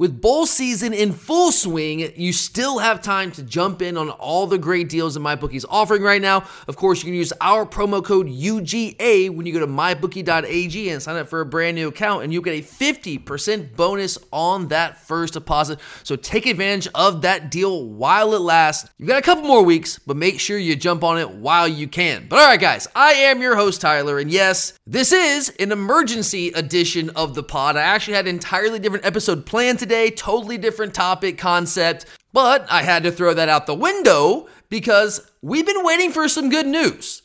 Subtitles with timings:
[0.00, 4.46] With bowl season in full swing, you still have time to jump in on all
[4.46, 6.44] the great deals that MyBookie's is offering right now.
[6.68, 11.02] Of course, you can use our promo code UGA when you go to mybookie.ag and
[11.02, 15.04] sign up for a brand new account, and you'll get a 50% bonus on that
[15.04, 15.80] first deposit.
[16.04, 18.88] So take advantage of that deal while it lasts.
[18.98, 21.88] You've got a couple more weeks, but make sure you jump on it while you
[21.88, 22.28] can.
[22.28, 26.50] But all right, guys, I am your host, Tyler, and yes, this is an emergency
[26.50, 27.76] edition of the pod.
[27.76, 32.66] I actually had an entirely different episode planned today today, totally different topic, concept, but
[32.70, 36.66] I had to throw that out the window because we've been waiting for some good
[36.66, 37.22] news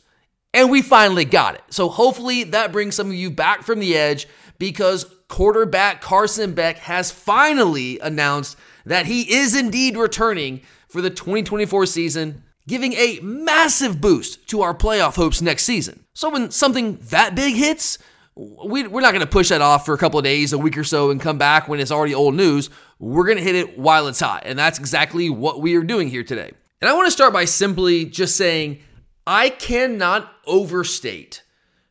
[0.54, 1.62] and we finally got it.
[1.68, 4.26] So hopefully that brings some of you back from the edge
[4.58, 8.56] because quarterback Carson Beck has finally announced
[8.86, 14.74] that he is indeed returning for the 2024 season, giving a massive boost to our
[14.74, 16.06] playoff hopes next season.
[16.14, 17.98] So when something that big hits,
[18.36, 20.76] we, we're not going to push that off for a couple of days, a week
[20.76, 22.68] or so, and come back when it's already old news.
[22.98, 24.42] We're going to hit it while it's hot.
[24.46, 26.50] And that's exactly what we are doing here today.
[26.80, 28.80] And I want to start by simply just saying
[29.26, 31.42] I cannot overstate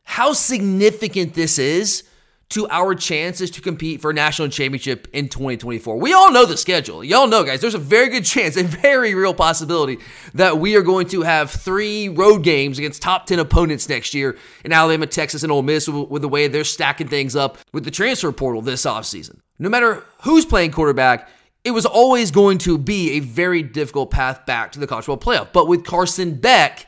[0.02, 2.04] how significant this is
[2.54, 5.96] to our chances to compete for a national championship in 2024.
[5.96, 7.02] We all know the schedule.
[7.02, 9.98] Y'all know, guys, there's a very good chance, a very real possibility
[10.34, 14.38] that we are going to have three road games against top 10 opponents next year
[14.64, 17.90] in Alabama, Texas, and Ole Miss with the way they're stacking things up with the
[17.90, 19.40] transfer portal this offseason.
[19.58, 21.28] No matter who's playing quarterback,
[21.64, 25.34] it was always going to be a very difficult path back to the college football
[25.34, 25.52] playoff.
[25.52, 26.86] But with Carson Beck,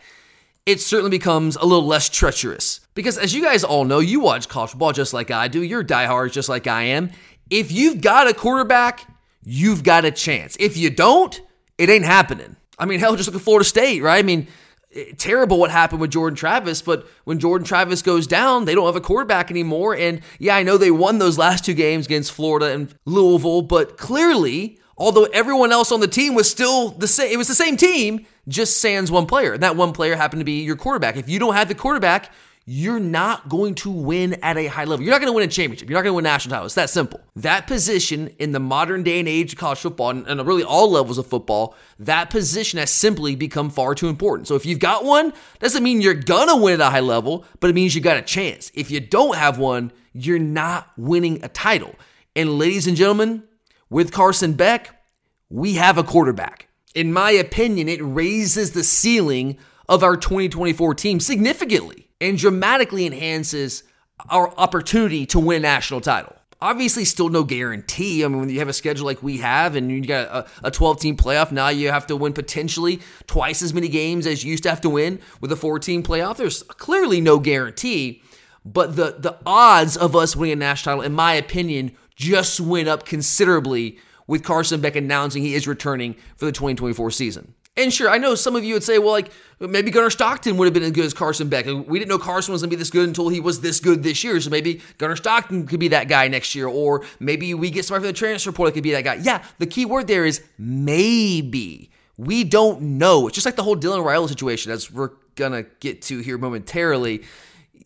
[0.65, 2.86] it certainly becomes a little less treacherous.
[2.97, 5.85] Because as you guys all know, you watch college football just like I do, you're
[5.85, 7.11] diehards just like I am.
[7.51, 9.07] If you've got a quarterback,
[9.45, 10.57] you've got a chance.
[10.59, 11.41] If you don't,
[11.77, 12.57] it ain't happening.
[12.79, 14.19] I mean, hell, just look at Florida State, right?
[14.19, 14.49] I mean,
[14.95, 18.87] eh, terrible what happened with Jordan Travis, but when Jordan Travis goes down, they don't
[18.87, 19.95] have a quarterback anymore.
[19.95, 23.99] And yeah, I know they won those last two games against Florida and Louisville, but
[23.99, 27.77] clearly, although everyone else on the team was still the same, it was the same
[27.77, 29.53] team just sans one player.
[29.53, 31.19] And that one player happened to be your quarterback.
[31.19, 32.33] If you don't have the quarterback,
[32.69, 35.05] you're not going to win at a high level.
[35.05, 35.89] You're not going to win a championship.
[35.89, 36.71] You're not going to win national titles.
[36.71, 37.21] It's that simple.
[37.37, 41.17] That position in the modern day and age of college football, and really all levels
[41.17, 44.49] of football, that position has simply become far too important.
[44.49, 47.45] So if you've got one, doesn't mean you're going to win at a high level,
[47.61, 48.73] but it means you got a chance.
[48.75, 51.95] If you don't have one, you're not winning a title.
[52.35, 53.45] And ladies and gentlemen,
[53.89, 55.03] with Carson Beck,
[55.49, 56.67] we have a quarterback
[56.97, 63.83] in my opinion, it raises the ceiling of our 2024 team significantly and dramatically enhances
[64.31, 66.35] our opportunity to win a national title.
[66.61, 68.25] Obviously, still no guarantee.
[68.25, 71.01] I mean, when you have a schedule like we have and you got a 12
[71.01, 74.63] team playoff, now you have to win potentially twice as many games as you used
[74.63, 76.39] to have to win with a 14 playoff.
[76.39, 78.23] There's clearly no guarantee,
[78.65, 82.89] but the, the odds of us winning a national title, in my opinion, just went
[82.89, 87.55] up considerably with Carson Beck announcing he is returning for the 2024 season.
[87.77, 89.31] And sure, I know some of you would say, well, like
[89.61, 91.67] maybe Gunnar Stockton would have been as good as Carson Beck.
[91.67, 94.03] We didn't know Carson was going to be this good until he was this good
[94.03, 94.41] this year.
[94.41, 98.05] So maybe Gunnar Stockton could be that guy next year, or maybe we get somebody
[98.05, 99.15] from the transfer portal that could be that guy.
[99.17, 101.91] Yeah, the key word there is maybe.
[102.17, 103.27] We don't know.
[103.27, 107.25] It's just like the whole Dylan Raiola situation, as we're gonna get to here momentarily.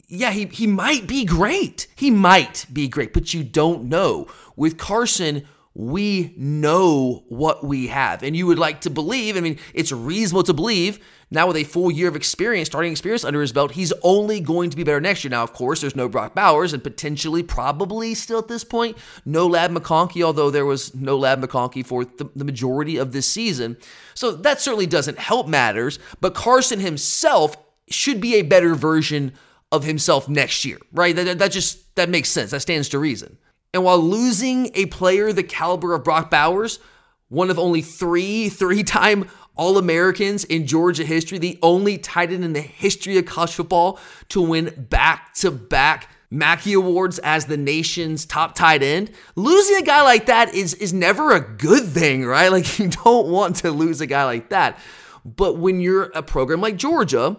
[0.07, 1.89] Yeah, he he might be great.
[1.97, 4.29] He might be great, but you don't know.
[4.55, 8.22] With Carson, we know what we have.
[8.22, 10.99] And you would like to believe, I mean, it's reasonable to believe
[11.31, 14.70] now with a full year of experience, starting experience under his belt, he's only going
[14.70, 15.31] to be better next year.
[15.31, 19.46] Now, of course, there's no Brock Bowers and potentially, probably still at this point, no
[19.46, 23.76] Ladd McConkey, although there was no Ladd McConkey for the, the majority of this season.
[24.14, 27.56] So that certainly doesn't help matters, but Carson himself
[27.88, 29.32] should be a better version
[29.70, 31.14] of himself next year, right?
[31.14, 32.50] That, that just, that makes sense.
[32.50, 33.38] That stands to reason.
[33.72, 36.81] And while losing a player the caliber of Brock Bowers,
[37.28, 42.44] one of only three three time All Americans in Georgia history, the only tight end
[42.44, 43.99] in the history of college football
[44.31, 49.11] to win back to back Mackey Awards as the nation's top tight end.
[49.34, 52.50] Losing a guy like that is, is never a good thing, right?
[52.61, 54.78] Like, you don't want to lose a guy like that.
[55.25, 57.37] But when you're a program like Georgia,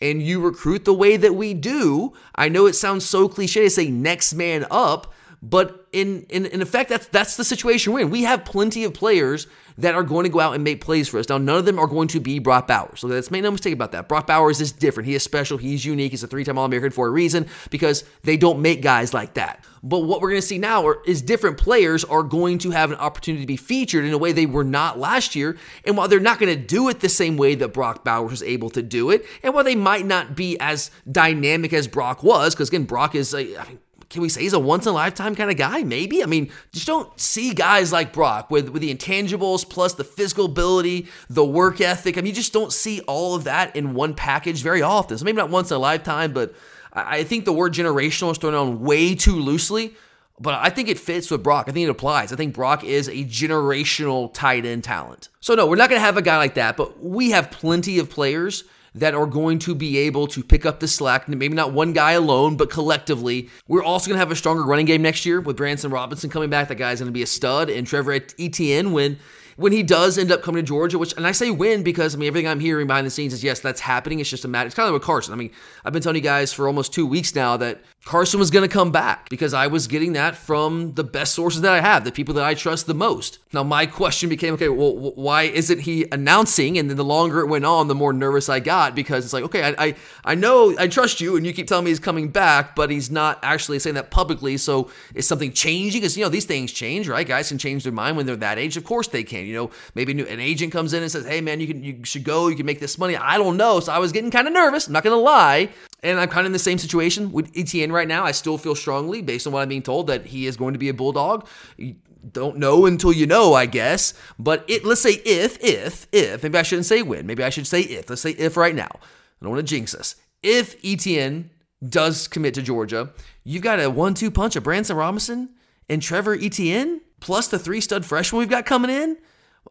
[0.00, 3.70] and you recruit the way that we do, I know it sounds so cliche to
[3.70, 5.13] say next man up,
[5.44, 8.10] but in, in, in effect, that's that's the situation we're in.
[8.10, 9.46] We have plenty of players
[9.76, 11.28] that are going to go out and make plays for us.
[11.28, 13.00] Now, none of them are going to be Brock Bowers.
[13.00, 14.08] So let's make no mistake about that.
[14.08, 15.08] Brock Bowers is different.
[15.08, 15.58] He is special.
[15.58, 16.12] He's unique.
[16.12, 19.64] He's a three-time All-American for a reason because they don't make guys like that.
[19.82, 22.92] But what we're going to see now are, is different players are going to have
[22.92, 25.56] an opportunity to be featured in a way they were not last year.
[25.84, 28.42] And while they're not going to do it the same way that Brock Bowers was
[28.44, 32.54] able to do it, and while they might not be as dynamic as Brock was,
[32.54, 33.80] because again, Brock is a, I mean,
[34.10, 35.82] can we say he's a once in a lifetime kind of guy?
[35.82, 36.22] Maybe.
[36.22, 40.46] I mean, just don't see guys like Brock with, with the intangibles plus the physical
[40.46, 42.16] ability, the work ethic.
[42.16, 45.18] I mean, you just don't see all of that in one package very often.
[45.18, 46.54] So maybe not once in a lifetime, but
[46.92, 49.94] I think the word generational is thrown on way too loosely.
[50.40, 51.66] But I think it fits with Brock.
[51.68, 52.32] I think it applies.
[52.32, 55.28] I think Brock is a generational tight end talent.
[55.40, 58.00] So, no, we're not going to have a guy like that, but we have plenty
[58.00, 61.28] of players that are going to be able to pick up the slack.
[61.28, 63.48] Maybe not one guy alone, but collectively.
[63.66, 66.50] We're also going to have a stronger running game next year with Branson Robinson coming
[66.50, 66.68] back.
[66.68, 67.70] That guy's going to be a stud.
[67.70, 69.18] And Trevor Etienne, when
[69.56, 72.18] when he does end up coming to Georgia, which, and I say win because, I
[72.18, 74.18] mean, everything I'm hearing behind the scenes is yes, that's happening.
[74.18, 74.66] It's just a matter.
[74.66, 75.32] It's kind of like with Carson.
[75.32, 75.50] I mean,
[75.84, 78.72] I've been telling you guys for almost two weeks now that Carson was going to
[78.72, 82.12] come back because I was getting that from the best sources that I have, the
[82.12, 83.38] people that I trust the most.
[83.54, 86.76] Now, my question became, okay, well, why isn't he announcing?
[86.76, 89.44] And then the longer it went on, the more nervous I got because it's like,
[89.44, 92.28] okay, I, I, I know I trust you and you keep telling me he's coming
[92.28, 94.58] back, but he's not actually saying that publicly.
[94.58, 96.02] So is something changing?
[96.02, 97.26] Because, you know, these things change, right?
[97.26, 98.76] Guys can change their mind when they're that age.
[98.76, 99.46] Of course they can.
[99.46, 102.24] You know, maybe an agent comes in and says, hey, man, you can you should
[102.24, 103.16] go, you can make this money.
[103.16, 103.80] I don't know.
[103.80, 104.88] So I was getting kind of nervous.
[104.88, 105.70] I'm not going to lie.
[106.04, 108.24] And I'm kind of in the same situation with Etienne right now.
[108.24, 110.78] I still feel strongly, based on what I'm being told, that he is going to
[110.78, 111.48] be a bulldog.
[111.76, 111.96] You
[112.30, 114.14] don't know until you know, I guess.
[114.38, 117.26] But it, let's say if, if, if, maybe I shouldn't say when.
[117.26, 118.08] Maybe I should say if.
[118.10, 118.90] Let's say if right now.
[118.92, 120.16] I don't want to jinx us.
[120.42, 121.50] If Etienne
[121.86, 123.10] does commit to Georgia,
[123.42, 125.50] you've got a one-two punch of Branson Robinson
[125.88, 129.16] and Trevor Etienne plus the three stud freshman we've got coming in.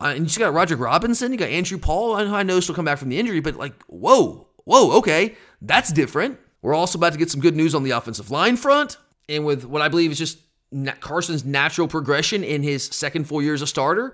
[0.02, 2.16] Uh, and you got Roger Robinson, you got Andrew Paul.
[2.16, 5.36] I know, I know he'll come back from the injury, but like, whoa, whoa, okay,
[5.62, 6.40] that's different.
[6.62, 9.66] We're also about to get some good news on the offensive line front, and with
[9.66, 10.40] what I believe is just
[11.00, 14.14] Carson's natural progression in his second four years as a starter.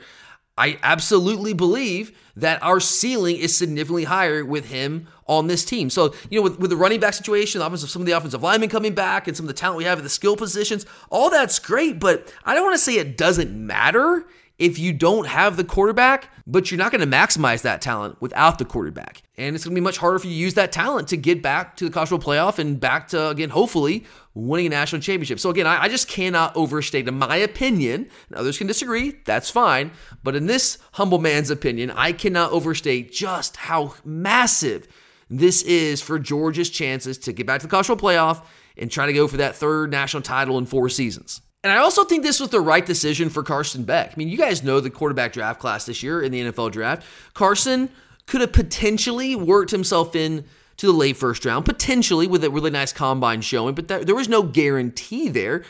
[0.58, 5.90] I absolutely believe that our ceiling is significantly higher with him on this team.
[5.90, 8.68] So, you know, with, with the running back situation, the some of the offensive linemen
[8.68, 11.60] coming back and some of the talent we have at the skill positions, all that's
[11.60, 14.26] great, but I don't want to say it doesn't matter
[14.60, 18.60] if you don't have the quarterback, but you're not going to maximize that talent without
[18.60, 19.24] the quarterback.
[19.38, 21.42] And it's going to be much harder for you to use that talent to get
[21.42, 24.04] back to the college football playoff and back to, again, hopefully
[24.34, 25.40] winning a national championship.
[25.40, 29.92] So, again, I, I just cannot overstate, in my opinion, others can disagree, that's fine.
[30.24, 34.88] But in this humble man's opinion, I cannot overstate just how massive
[35.30, 38.44] this is for Georgia's chances to get back to the college football playoff
[38.76, 41.42] and try to go for that third national title in four seasons.
[41.64, 44.12] And I also think this was the right decision for Carson Beck.
[44.12, 47.06] I mean, you guys know the quarterback draft class this year in the NFL draft.
[47.34, 47.90] Carson
[48.28, 50.46] could have potentially worked himself in
[50.78, 54.16] to the late first round, potentially with a really nice combine showing, but there, there
[54.16, 55.66] was no guarantee there.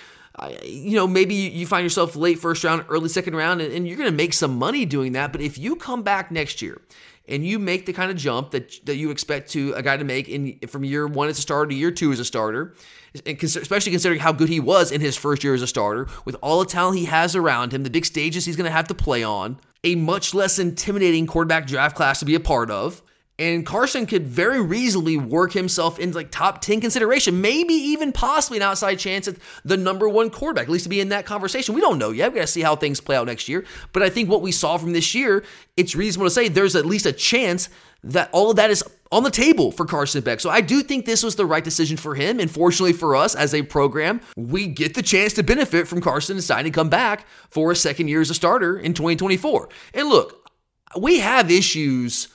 [0.63, 3.97] You know, maybe you find yourself late first round, early second round, and, and you're
[3.97, 5.31] going to make some money doing that.
[5.31, 6.79] But if you come back next year
[7.29, 10.03] and you make the kind of jump that that you expect to a guy to
[10.03, 12.73] make in from year one as a starter to year two as a starter,
[13.25, 16.59] especially considering how good he was in his first year as a starter, with all
[16.59, 19.23] the talent he has around him, the big stages he's going to have to play
[19.23, 23.01] on, a much less intimidating quarterback draft class to be a part of,
[23.39, 28.57] And Carson could very reasonably work himself into like top 10 consideration, maybe even possibly
[28.57, 31.73] an outside chance at the number one quarterback, at least to be in that conversation.
[31.73, 32.33] We don't know yet.
[32.33, 33.63] We got to see how things play out next year.
[33.93, 35.45] But I think what we saw from this year,
[35.77, 37.69] it's reasonable to say there's at least a chance
[38.03, 40.41] that all of that is on the table for Carson Beck.
[40.41, 42.41] So I do think this was the right decision for him.
[42.41, 46.35] And fortunately for us as a program, we get the chance to benefit from Carson
[46.35, 49.69] deciding to come back for a second year as a starter in 2024.
[49.93, 50.49] And look,
[50.97, 52.27] we have issues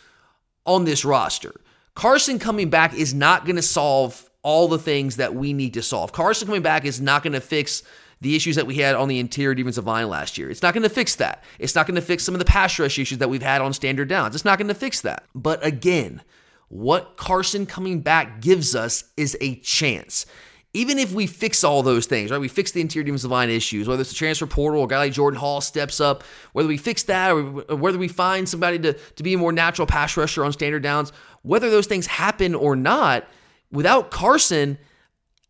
[0.67, 1.55] on this roster.
[1.95, 5.83] Carson coming back is not going to solve all the things that we need to
[5.83, 6.13] solve.
[6.13, 7.83] Carson coming back is not going to fix
[8.21, 10.51] the issues that we had on the interior defensive line last year.
[10.51, 11.45] It's not going to fix that.
[11.59, 13.73] It's not going to fix some of the pass rush issues that we've had on
[13.73, 14.35] standard downs.
[14.35, 15.25] It's not going to fix that.
[15.35, 16.23] But again,
[16.69, 20.27] what Carson coming back gives us is a chance
[20.75, 22.41] even if we fix all those things, right?
[22.41, 24.99] We fix the interior defensive line issues, whether it's the transfer portal or a guy
[24.99, 27.43] like Jordan Hall steps up, whether we fix that or
[27.77, 31.13] whether we find somebody to, to be a more natural pass rusher on standard downs,
[31.43, 33.25] whether those things happen or not,
[33.71, 34.77] without Carson,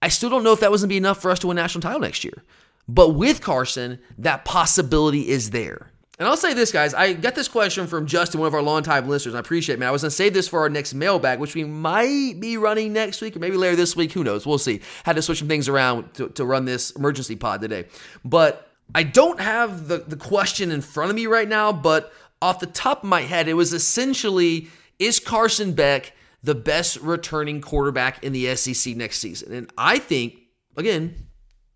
[0.03, 1.57] I still don't know if that was going to be enough for us to win
[1.57, 2.45] national title next year.
[2.87, 5.91] But with Carson, that possibility is there.
[6.19, 6.95] And I'll say this, guys.
[6.95, 9.35] I got this question from Justin, one of our longtime listeners.
[9.35, 9.89] I appreciate it, man.
[9.89, 12.93] I was going to save this for our next mailbag, which we might be running
[12.93, 14.13] next week or maybe later this week.
[14.13, 14.47] Who knows?
[14.47, 14.81] We'll see.
[15.05, 17.87] Had to switch some things around to, to run this emergency pod today.
[18.25, 22.61] But I don't have the, the question in front of me right now, but off
[22.61, 24.69] the top of my head, it was essentially
[25.01, 26.13] Is Carson Beck
[26.45, 29.53] the best returning quarterback in the SEC next season?
[29.53, 30.39] And I think,
[30.77, 31.27] again,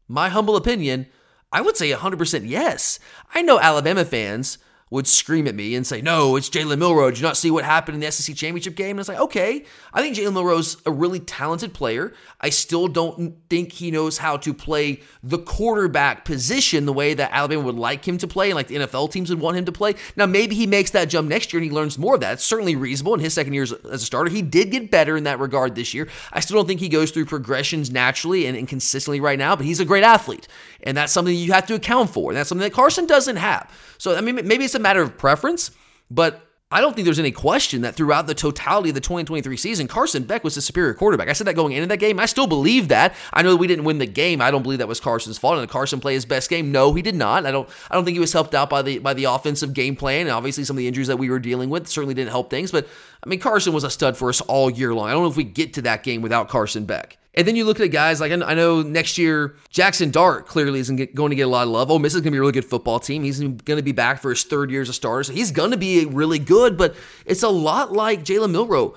[0.06, 1.06] my humble opinion,
[1.50, 2.98] I would say 100% yes.
[3.34, 4.58] I know Alabama fans
[4.90, 7.10] would scream at me and say, No, it's Jalen Milroe.
[7.10, 8.90] Did you not see what happened in the SEC championship game?
[8.90, 12.14] And it's like, okay, I think Jalen Milroe's a really talented player.
[12.40, 17.30] I still don't think he knows how to play the quarterback position the way that
[17.32, 19.72] Alabama would like him to play and like the NFL teams would want him to
[19.72, 19.94] play.
[20.16, 22.34] Now, maybe he makes that jump next year and he learns more of that.
[22.34, 24.30] It's certainly reasonable in his second year as a starter.
[24.30, 26.08] He did get better in that regard this year.
[26.32, 29.66] I still don't think he goes through progressions naturally and, and consistently right now, but
[29.66, 30.48] he's a great athlete.
[30.82, 32.30] And that's something you have to account for.
[32.30, 33.70] And that's something that Carson doesn't have.
[33.98, 35.70] So, I mean, maybe it's a matter of preference,
[36.10, 39.88] but I don't think there's any question that throughout the totality of the 2023 season,
[39.88, 41.28] Carson Beck was the superior quarterback.
[41.28, 42.20] I said that going into that game.
[42.20, 43.14] I still believe that.
[43.32, 44.42] I know we didn't win the game.
[44.42, 45.58] I don't believe that was Carson's fault.
[45.58, 46.70] And Carson played his best game.
[46.70, 47.46] No, he did not.
[47.46, 47.66] I don't.
[47.90, 50.22] I don't think he was helped out by the by the offensive game plan.
[50.22, 52.70] And obviously, some of the injuries that we were dealing with certainly didn't help things.
[52.70, 52.86] But
[53.24, 55.08] I mean, Carson was a stud for us all year long.
[55.08, 57.17] I don't know if we get to that game without Carson Beck.
[57.34, 61.14] And then you look at guys like I know next year Jackson Dart clearly isn't
[61.14, 61.90] going to get a lot of love.
[61.90, 63.22] Ole Miss is going to be a really good football team.
[63.22, 65.70] He's going to be back for his third year as a starter, so he's going
[65.70, 66.76] to be really good.
[66.76, 68.94] But it's a lot like Jalen Milroe.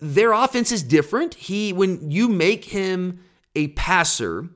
[0.00, 1.34] Their offense is different.
[1.34, 3.20] He when you make him
[3.54, 4.48] a passer,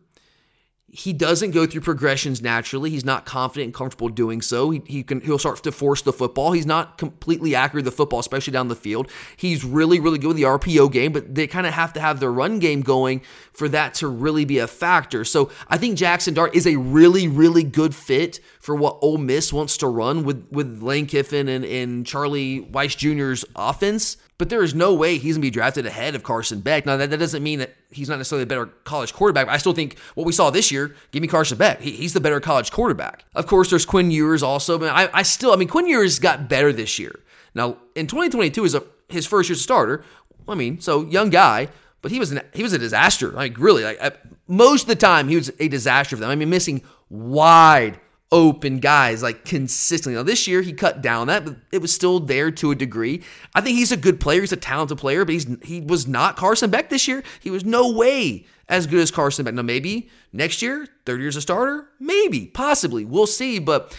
[0.92, 2.90] he doesn't go through progressions naturally.
[2.90, 4.70] He's not confident and comfortable doing so.
[4.70, 6.50] He, he can he'll start to force the football.
[6.50, 9.08] He's not completely accurate the football, especially down the field.
[9.36, 12.18] He's really really good with the RPO game, but they kind of have to have
[12.18, 15.24] their run game going for that to really be a factor.
[15.24, 19.52] So I think Jackson Dart is a really really good fit for what Ole Miss
[19.52, 24.62] wants to run with with Lane Kiffin and, and Charlie Weis Jr.'s offense but there
[24.62, 26.86] is no way he's going to be drafted ahead of Carson Beck.
[26.86, 29.74] Now, that, that doesn't mean that he's not necessarily a better college quarterback, I still
[29.74, 31.82] think what we saw this year, give me Carson Beck.
[31.82, 33.26] He, he's the better college quarterback.
[33.34, 36.48] Of course, there's Quinn Ewers also, but I, I still, I mean, Quinn Ewers got
[36.48, 37.20] better this year.
[37.54, 40.04] Now, in 2022 is a, his first year as a starter.
[40.48, 41.68] I mean, so young guy,
[42.00, 43.28] but he was an, he was a disaster.
[43.28, 44.12] Like really, like uh,
[44.48, 46.30] most of the time he was a disaster for them.
[46.30, 46.80] I mean, missing
[47.10, 48.00] wide
[48.32, 50.16] open guys like consistently.
[50.16, 53.22] Now this year he cut down that, but it was still there to a degree.
[53.54, 54.40] I think he's a good player.
[54.40, 57.22] He's a talented player, but he's he was not Carson Beck this year.
[57.40, 59.54] He was no way as good as Carson Beck.
[59.54, 63.58] Now maybe next year, third year as a starter, maybe, possibly, we'll see.
[63.58, 63.96] But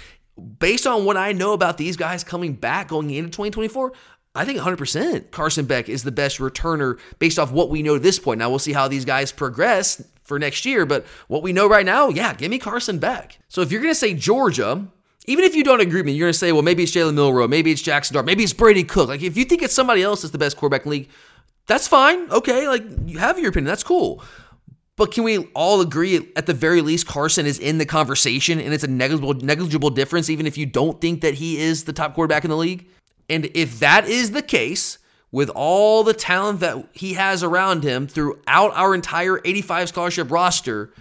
[0.59, 3.93] based on what I know about these guys coming back going into 2024.
[4.33, 8.01] I think 100% Carson Beck is the best returner based off what we know at
[8.01, 8.39] this point.
[8.39, 10.85] Now we'll see how these guys progress for next year.
[10.85, 13.39] But what we know right now, yeah, give me Carson Beck.
[13.47, 14.87] So if you're going to say Georgia,
[15.27, 17.13] even if you don't agree with me, you're going to say, well, maybe it's Jalen
[17.13, 19.09] Milroe, maybe it's Jackson Dart, maybe it's Brady Cook.
[19.09, 21.09] Like if you think it's somebody else that's the best quarterback in the league,
[21.67, 22.29] that's fine.
[22.31, 23.67] Okay, like you have your opinion.
[23.67, 24.23] That's cool.
[24.97, 28.73] But can we all agree at the very least Carson is in the conversation and
[28.73, 32.13] it's a negligible negligible difference even if you don't think that he is the top
[32.13, 32.87] quarterback in the league?
[33.29, 34.97] And if that is the case,
[35.31, 40.93] with all the talent that he has around him throughout our entire 85 scholarship roster,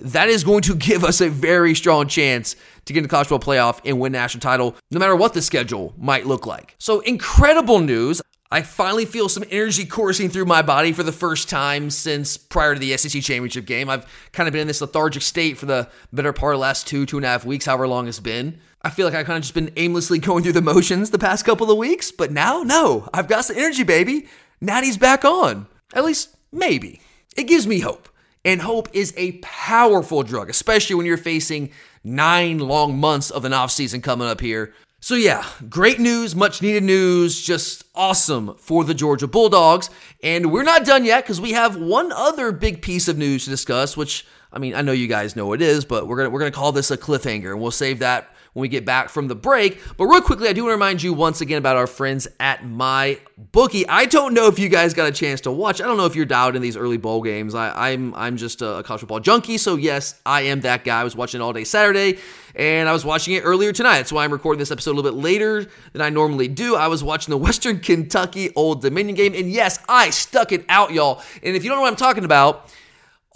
[0.00, 2.56] that is going to give us a very strong chance
[2.86, 5.92] to get into college football playoff and win national title, no matter what the schedule
[5.98, 6.74] might look like.
[6.78, 8.22] So incredible news.
[8.50, 12.72] I finally feel some energy coursing through my body for the first time since prior
[12.72, 13.90] to the SEC championship game.
[13.90, 16.86] I've kind of been in this lethargic state for the better part of the last
[16.86, 18.58] two, two and a half weeks, however long it's been.
[18.82, 21.44] I feel like I've kind of just been aimlessly going through the motions the past
[21.44, 24.28] couple of weeks, but now, no, I've got some energy, baby.
[24.60, 25.66] Natty's back on.
[25.94, 27.00] At least, maybe.
[27.36, 28.08] It gives me hope.
[28.44, 31.70] And hope is a powerful drug, especially when you're facing
[32.04, 34.72] nine long months of an offseason coming up here.
[35.00, 39.90] So, yeah, great news, much needed news, just awesome for the Georgia Bulldogs.
[40.22, 43.50] And we're not done yet because we have one other big piece of news to
[43.50, 46.40] discuss, which I mean, I know you guys know it is, but we're gonna we're
[46.40, 49.36] gonna call this a cliffhanger, and we'll save that when we get back from the
[49.36, 49.80] break.
[49.96, 52.66] But real quickly, I do want to remind you once again about our friends at
[52.66, 53.88] my bookie.
[53.88, 55.80] I don't know if you guys got a chance to watch.
[55.80, 57.54] I don't know if you're dialed in these early bowl games.
[57.54, 61.00] I, am I'm, I'm just a college football junkie, so yes, I am that guy.
[61.00, 62.18] I was watching it all day Saturday,
[62.56, 63.98] and I was watching it earlier tonight.
[63.98, 66.74] That's why I'm recording this episode a little bit later than I normally do.
[66.74, 70.92] I was watching the Western Kentucky Old Dominion game, and yes, I stuck it out,
[70.92, 71.22] y'all.
[71.44, 72.74] And if you don't know what I'm talking about,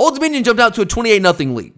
[0.01, 1.75] Old Dominion jumped out to a 28 0 lead.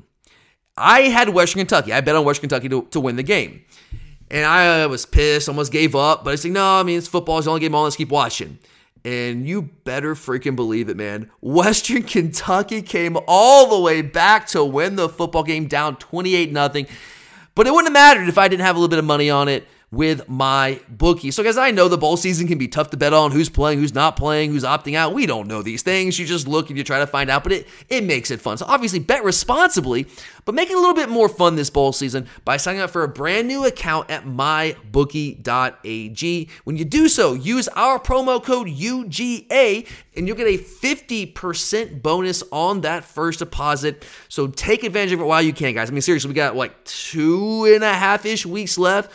[0.77, 1.93] I had Western Kentucky.
[1.93, 3.65] I bet on Western Kentucky to, to win the game.
[4.31, 6.25] And I uh, was pissed, almost gave up.
[6.25, 7.39] But I said, no, I mean, it's football.
[7.39, 7.85] It's the only game on.
[7.85, 8.59] Let's keep watching.
[9.05, 11.31] And you better freaking believe it, man.
[11.41, 16.87] Western Kentucky came all the way back to win the football game down 28 0.
[17.55, 19.49] But it wouldn't have mattered if I didn't have a little bit of money on
[19.49, 21.31] it with my bookie.
[21.31, 23.79] So, guys, I know the bowl season can be tough to bet on who's playing,
[23.79, 25.15] who's not playing, who's opting out.
[25.15, 26.19] We don't know these things.
[26.19, 28.59] You just look and you try to find out, but it, it makes it fun.
[28.59, 30.07] So, obviously, bet responsibly,
[30.45, 33.05] but make it a little bit more fun this bowl season by signing up for
[33.05, 35.39] a brand new account at mybookie.ag.
[36.65, 42.43] When you do so, use our promo code UGA and you'll get a 50% bonus
[42.53, 44.05] on that first deposit.
[44.29, 45.89] So, take advantage of it while you can, guys.
[45.91, 49.13] I mean, seriously, we got like two and a half ish weeks left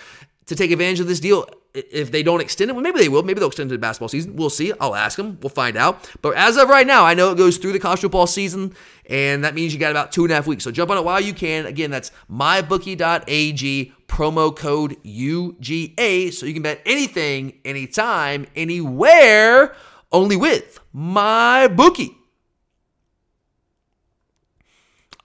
[0.50, 1.48] to take advantage of this deal.
[1.76, 3.22] If they don't extend it, well, maybe they will.
[3.22, 4.36] Maybe they'll extend it to the basketball season.
[4.36, 4.74] We'll see.
[4.82, 5.38] I'll ask them.
[5.42, 6.10] We'll find out.
[6.24, 8.74] But as of right now, I know it goes through the college football season,
[9.08, 10.64] and that means you got about two and a half weeks.
[10.64, 11.68] So jump on it while you can.
[11.68, 19.76] Again, that's mybookie.ag, promo code UGA, so you can bet anything, anytime, anywhere,
[20.12, 22.18] only with my bookie.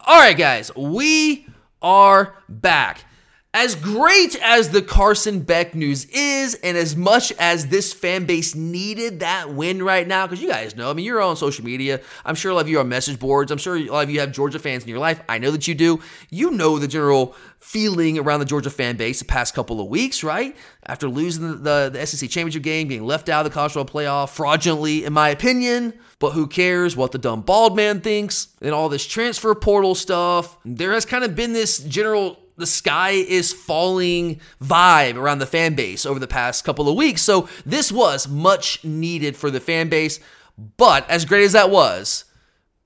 [0.00, 1.46] All right, guys, we
[1.80, 3.06] are back.
[3.56, 8.56] As great as the Carson Beck news is, and as much as this fan base
[8.56, 12.00] needed that win right now, because you guys know, I mean, you're on social media.
[12.25, 13.52] I'm sure a lot of you are on message boards.
[13.52, 15.20] I'm sure a lot of you have Georgia fans in your life.
[15.28, 16.00] I know that you do.
[16.30, 20.25] You know the general feeling around the Georgia fan base the past couple of weeks,
[20.25, 20.56] right?
[20.84, 24.02] After losing the, the, the SEC championship game, being left out of the college football
[24.02, 25.94] playoff fraudulently, in my opinion.
[26.18, 30.58] But who cares what the dumb bald man thinks and all this transfer portal stuff?
[30.64, 35.74] There has kind of been this general the sky is falling vibe around the fan
[35.74, 37.22] base over the past couple of weeks.
[37.22, 40.20] So this was much needed for the fan base.
[40.76, 42.24] But as great as that was,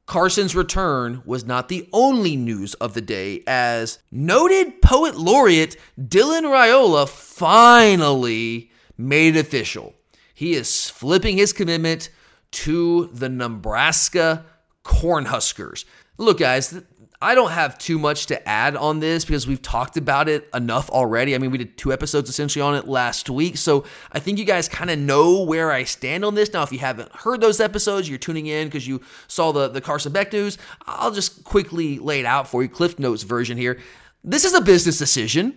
[0.06, 6.44] Carson's return was not the only news of the day, as noted poet laureate Dylan
[6.44, 9.94] Raiola finally made it official.
[10.32, 12.08] He is flipping his commitment
[12.52, 14.46] to the Nebraska
[14.82, 15.84] Cornhuskers.
[16.16, 16.80] Look, guys,
[17.20, 20.88] I don't have too much to add on this because we've talked about it enough
[20.88, 21.34] already.
[21.34, 23.56] I mean, we did two episodes essentially on it last week.
[23.56, 26.52] So I think you guys kind of know where I stand on this.
[26.52, 29.80] Now, if you haven't heard those episodes, you're tuning in because you saw the, the
[29.80, 30.58] Carson Beck news.
[30.86, 33.80] I'll just quickly lay it out for you, Cliff Notes version here.
[34.22, 35.56] This is a business decision.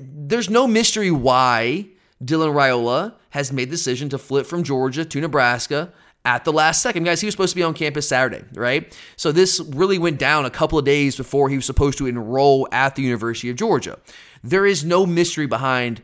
[0.00, 1.88] There's no mystery why
[2.24, 5.92] Dylan Raiola has made the decision to flip from Georgia to Nebraska
[6.28, 7.04] at the last second.
[7.04, 8.94] Guys, he was supposed to be on campus Saturday, right?
[9.16, 12.68] So this really went down a couple of days before he was supposed to enroll
[12.70, 13.98] at the University of Georgia.
[14.44, 16.02] There is no mystery behind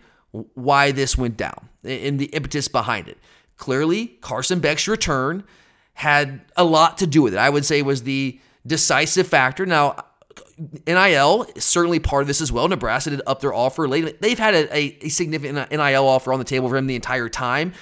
[0.54, 3.18] why this went down and the impetus behind it.
[3.58, 5.44] Clearly, Carson Beck's return
[5.92, 7.38] had a lot to do with it.
[7.38, 9.66] I would say was the decisive factor.
[9.66, 9.96] Now,
[10.87, 12.66] NIL is certainly part of this as well.
[12.66, 14.22] Nebraska did up their offer late.
[14.22, 17.28] They've had a, a, a significant NIL offer on the table for him the entire
[17.28, 17.74] time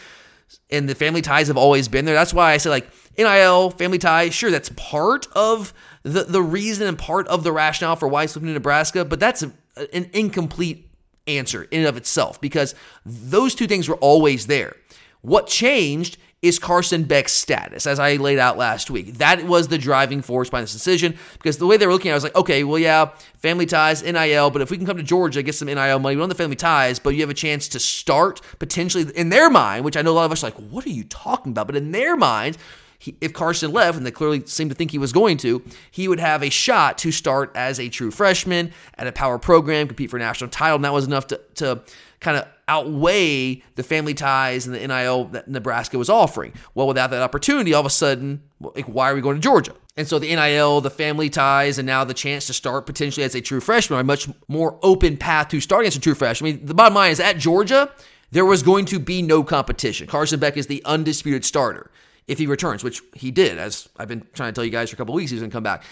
[0.71, 2.15] and the family ties have always been there.
[2.15, 6.87] That's why I say like NIL, family ties, sure, that's part of the, the reason
[6.87, 9.53] and part of the rationale for why he's flipping to Nebraska, but that's a,
[9.93, 10.89] an incomplete
[11.27, 14.77] answer in and of itself because those two things were always there.
[15.21, 19.15] What changed is Carson Beck's status, as I laid out last week.
[19.19, 22.13] That was the driving force behind this decision because the way they were looking at
[22.13, 24.97] it, I was like, okay, well, yeah, family ties, NIL, but if we can come
[24.97, 27.31] to Georgia, get some NIL money, we don't have the family ties, but you have
[27.31, 30.43] a chance to start potentially in their mind, which I know a lot of us
[30.43, 31.69] are like, what are you talking about?
[31.69, 32.59] But in their mind,
[32.99, 36.09] he, if Carson left, and they clearly seemed to think he was going to, he
[36.09, 40.11] would have a shot to start as a true freshman at a power program, compete
[40.11, 41.83] for a national title, and that was enough to, to
[42.21, 46.55] kind of outweigh the family ties and the NIL that Nebraska was offering.
[46.75, 49.75] Well, without that opportunity, all of a sudden, like, why are we going to Georgia?
[49.97, 53.35] And so the NIL, the family ties, and now the chance to start potentially as
[53.35, 56.51] a true freshman are a much more open path to starting as a true freshman.
[56.51, 57.91] I mean, the bottom line is at Georgia,
[58.31, 60.07] there was going to be no competition.
[60.07, 61.91] Carson Beck is the undisputed starter
[62.27, 64.97] if he returns, which he did, as I've been trying to tell you guys for
[64.97, 65.85] a couple weeks, he's going to come back.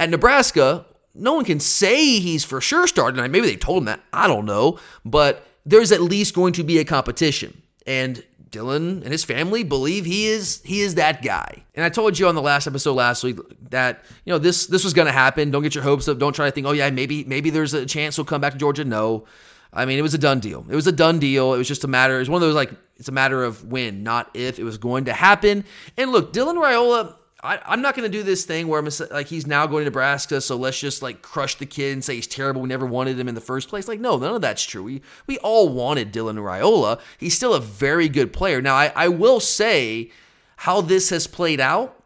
[0.00, 3.20] At Nebraska, no one can say he's for sure starting.
[3.30, 4.00] Maybe they told him that.
[4.12, 4.80] I don't know.
[5.04, 7.62] But there's at least going to be a competition.
[7.86, 11.64] And Dylan and his family believe he is he is that guy.
[11.74, 13.38] And I told you on the last episode last week
[13.70, 15.50] that you know this this was going to happen.
[15.50, 16.18] Don't get your hopes up.
[16.18, 18.58] Don't try to think, oh yeah, maybe maybe there's a chance he'll come back to
[18.58, 18.84] Georgia.
[18.84, 19.26] No,
[19.72, 20.64] I mean it was a done deal.
[20.70, 21.52] It was a done deal.
[21.52, 22.16] It was just a matter.
[22.16, 24.58] It was one of those like it's a matter of when, not if.
[24.58, 25.64] It was going to happen.
[25.96, 29.26] And look, Dylan Raiola I, am not going to do this thing where I'm like
[29.26, 32.26] he's now going to Nebraska, so let's just like crush the kid and say he's
[32.26, 32.62] terrible.
[32.62, 33.86] We never wanted him in the first place.
[33.86, 34.82] Like, no, none of that's true.
[34.82, 37.00] We we all wanted Dylan Raiola.
[37.18, 38.62] He's still a very good player.
[38.62, 40.10] Now, I, I will say
[40.56, 42.02] how this has played out.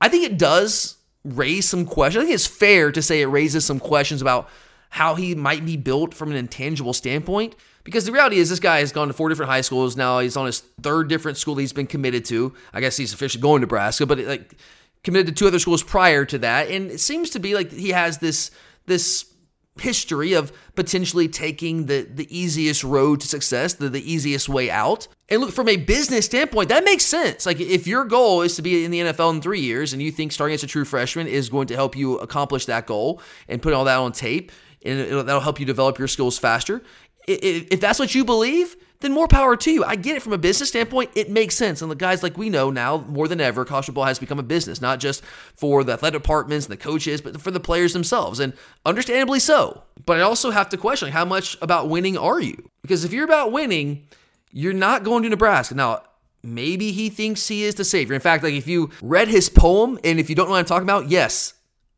[0.00, 2.22] I think it does raise some questions.
[2.22, 4.48] I think it's fair to say it raises some questions about
[4.90, 7.56] how he might be built from an intangible standpoint.
[7.86, 10.18] Because the reality is, this guy has gone to four different high schools now.
[10.18, 12.52] He's on his third different school he's been committed to.
[12.74, 14.56] I guess he's officially going to Nebraska, but like
[15.04, 17.90] committed to two other schools prior to that, and it seems to be like he
[17.90, 18.50] has this
[18.86, 19.32] this
[19.78, 25.06] history of potentially taking the the easiest road to success, the, the easiest way out.
[25.28, 27.46] And look, from a business standpoint, that makes sense.
[27.46, 30.10] Like if your goal is to be in the NFL in three years and you
[30.10, 33.62] think starting as a true freshman is going to help you accomplish that goal and
[33.62, 34.50] put all that on tape,
[34.84, 36.82] and that'll help you develop your skills faster.
[37.26, 39.84] If that's what you believe, then more power to you.
[39.84, 41.82] I get it from a business standpoint, it makes sense.
[41.82, 44.42] And the guys like we know now more than ever, college football has become a
[44.42, 45.22] business, not just
[45.54, 48.40] for the athletic departments and the coaches, but for the players themselves.
[48.40, 49.82] And understandably so.
[50.04, 52.70] But I also have to question how much about winning are you?
[52.82, 54.06] Because if you're about winning,
[54.50, 55.74] you're not going to Nebraska.
[55.74, 56.02] Now,
[56.42, 58.14] maybe he thinks he is the savior.
[58.14, 60.64] In fact, like if you read his poem, and if you don't know what I'm
[60.64, 61.52] talking about, yes,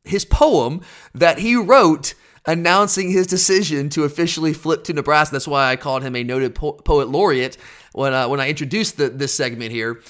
[0.05, 0.81] his poem
[1.15, 2.15] that he wrote
[2.47, 5.35] announcing his decision to officially flip to Nebraska.
[5.35, 7.57] That's why I called him a noted po- poet laureate
[7.93, 10.01] when uh, when I introduced the, this segment here.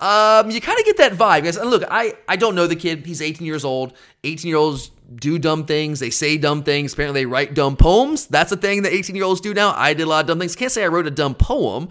[0.00, 1.56] Um, you kind of get that vibe, guys.
[1.56, 3.04] And look, I I don't know the kid.
[3.04, 3.94] He's 18 years old.
[4.24, 6.00] 18 year olds do dumb things.
[6.00, 6.92] They say dumb things.
[6.92, 8.26] Apparently, they write dumb poems.
[8.26, 9.72] That's a thing that 18 year olds do now.
[9.76, 10.54] I did a lot of dumb things.
[10.54, 11.88] Can't say I wrote a dumb poem.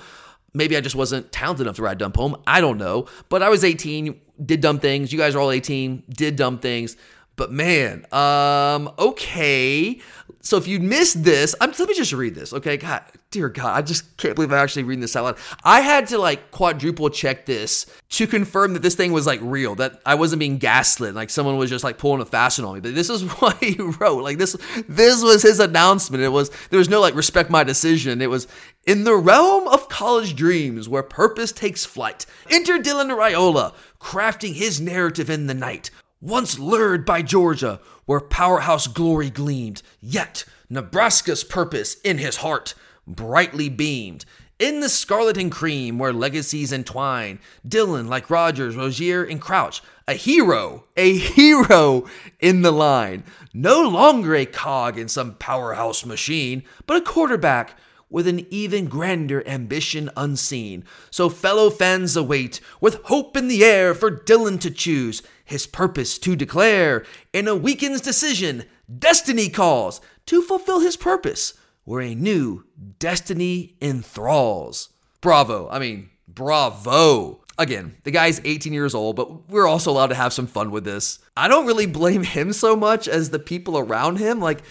[0.53, 2.35] Maybe I just wasn't talented enough to write a dumb poem.
[2.47, 3.07] I don't know.
[3.29, 5.11] But I was 18, did dumb things.
[5.11, 6.95] You guys are all 18, did dumb things.
[7.37, 10.01] But man, um, okay.
[10.41, 12.77] So if you missed this, I'm, let me just read this, okay?
[12.77, 15.37] God, dear God, I just can't believe I'm actually reading this out loud.
[15.63, 19.75] I had to like quadruple check this to confirm that this thing was like real,
[19.75, 22.79] that I wasn't being gaslit, like someone was just like pulling a fast on me.
[22.79, 24.23] But this is what he wrote.
[24.23, 24.55] Like this,
[24.87, 26.23] this was his announcement.
[26.23, 28.21] It was there was no like respect my decision.
[28.21, 28.47] It was
[28.85, 32.25] in the realm of college dreams where purpose takes flight.
[32.49, 35.91] Enter Dylan Raiola, crafting his narrative in the night
[36.21, 42.73] once lured by Georgia, where powerhouse glory gleamed, yet Nebraska's purpose in his heart
[43.05, 44.25] brightly beamed.
[44.59, 50.13] In the scarlet and cream, where legacies entwine, Dylan, like Rodgers, Rozier, and Crouch, a
[50.13, 52.05] hero, a hero
[52.39, 53.23] in the line.
[53.53, 57.77] No longer a cog in some powerhouse machine, but a quarterback
[58.09, 60.83] with an even grander ambition unseen.
[61.11, 66.17] So, fellow fans await, with hope in the air for Dylan to choose, his purpose
[66.19, 67.05] to declare.
[67.31, 68.65] In a weekend's decision,
[68.99, 71.53] destiny calls to fulfill his purpose,
[71.85, 72.65] where a new
[72.99, 74.89] destiny enthralls.
[75.21, 75.69] Bravo.
[75.69, 77.43] I mean, bravo.
[77.57, 80.83] Again, the guy's 18 years old, but we're also allowed to have some fun with
[80.83, 81.19] this.
[81.35, 84.41] I don't really blame him so much as the people around him.
[84.41, 84.61] Like,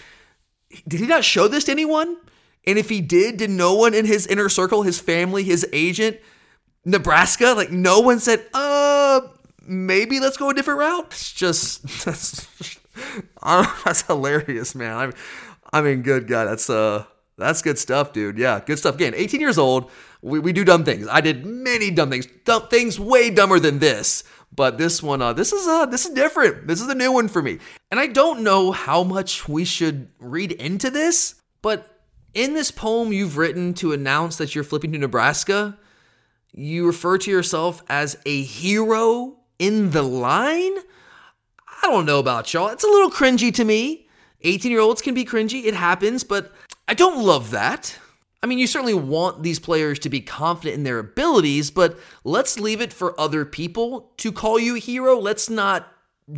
[0.87, 2.17] did he not show this to anyone?
[2.67, 6.17] And if he did, did no one in his inner circle, his family, his agent,
[6.85, 9.21] Nebraska, like no one said, uh,
[9.67, 11.07] maybe let's go a different route?
[11.07, 12.47] It's just, that's,
[13.85, 15.13] that's hilarious, man.
[15.71, 17.05] I, I mean, good God, that's, uh,
[17.37, 18.37] that's good stuff, dude.
[18.37, 18.95] Yeah, good stuff.
[18.95, 21.07] Again, 18 years old, we, we do dumb things.
[21.07, 24.23] I did many dumb things, dumb things way dumber than this.
[24.55, 26.67] But this one, uh, this is uh, this is different.
[26.67, 27.59] This is a new one for me,
[27.91, 31.35] and I don't know how much we should read into this.
[31.61, 32.01] But
[32.33, 35.77] in this poem you've written to announce that you're flipping to Nebraska,
[36.53, 40.77] you refer to yourself as a hero in the line?
[41.83, 42.69] I don't know about y'all.
[42.69, 44.07] It's a little cringy to me.
[44.41, 46.53] 18 year olds can be cringy, it happens, but
[46.87, 47.97] I don't love that.
[48.43, 52.59] I mean, you certainly want these players to be confident in their abilities, but let's
[52.59, 55.17] leave it for other people to call you a hero.
[55.17, 55.91] Let's not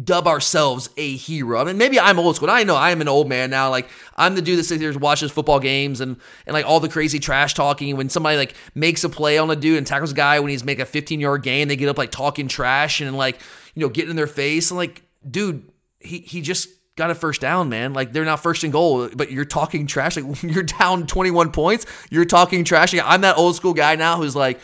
[0.04, 1.60] dub ourselves a hero.
[1.60, 2.50] I mean, maybe I'm old school.
[2.50, 3.70] I know I am an old man now.
[3.72, 6.80] Like I'm the dude that sits here and watches football games and and like all
[6.80, 7.98] the crazy trash talking.
[7.98, 10.64] When somebody like makes a play on a dude and tackles a guy when he's
[10.64, 13.40] making a 15 yard gain, they get up like talking trash and like
[13.74, 14.70] you know getting in their face.
[14.70, 15.68] And like, dude,
[16.00, 17.94] he he just got a first down, man.
[17.94, 20.18] Like they're not first and goal, but you're talking trash.
[20.18, 22.94] Like you're down 21 points, you're talking trash.
[22.94, 24.60] I'm that old school guy now who's like,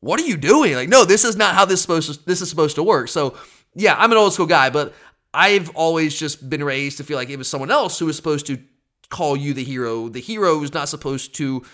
[0.00, 0.74] what are you doing?
[0.74, 3.08] Like, no, this is not how this is supposed to, this is supposed to work.
[3.08, 3.36] So
[3.74, 4.94] yeah, I'm an old school guy, but
[5.32, 8.46] I've always just been raised to feel like it was someone else who was supposed
[8.46, 8.58] to
[9.10, 10.08] call you the hero.
[10.08, 11.64] The hero is not supposed to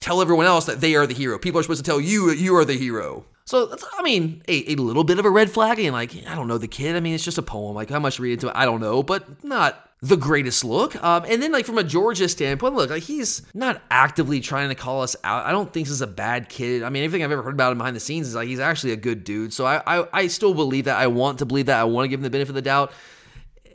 [0.00, 1.38] tell everyone else that they are the hero.
[1.38, 3.24] People are supposed to tell you you are the hero.
[3.44, 6.48] So I mean, a, a little bit of a red flag, and like I don't
[6.48, 6.96] know the kid.
[6.96, 7.74] I mean, it's just a poem.
[7.74, 11.02] Like how much read into it, I don't know, but not the greatest look.
[11.02, 14.74] Um, and then like from a Georgia standpoint, look, like he's not actively trying to
[14.74, 15.44] call us out.
[15.44, 16.82] I don't think this is a bad kid.
[16.82, 18.92] I mean, everything I've ever heard about him behind the scenes is like he's actually
[18.92, 19.52] a good dude.
[19.52, 20.98] So I I, I still believe that.
[20.98, 21.80] I want to believe that.
[21.80, 22.92] I want to give him the benefit of the doubt.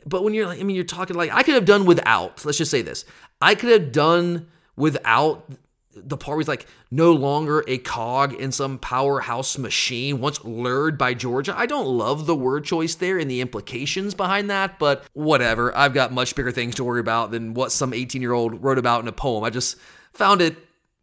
[0.06, 2.44] But when you're like, I mean, you're talking like I could have done without.
[2.44, 3.04] Let's just say this.
[3.40, 5.50] I could have done without
[5.96, 11.54] the part like no longer a cog in some powerhouse machine once lured by Georgia.
[11.56, 15.76] I don't love the word choice there and the implications behind that, but whatever.
[15.76, 18.78] I've got much bigger things to worry about than what some 18 year old wrote
[18.78, 19.44] about in a poem.
[19.44, 19.76] I just
[20.12, 20.56] found it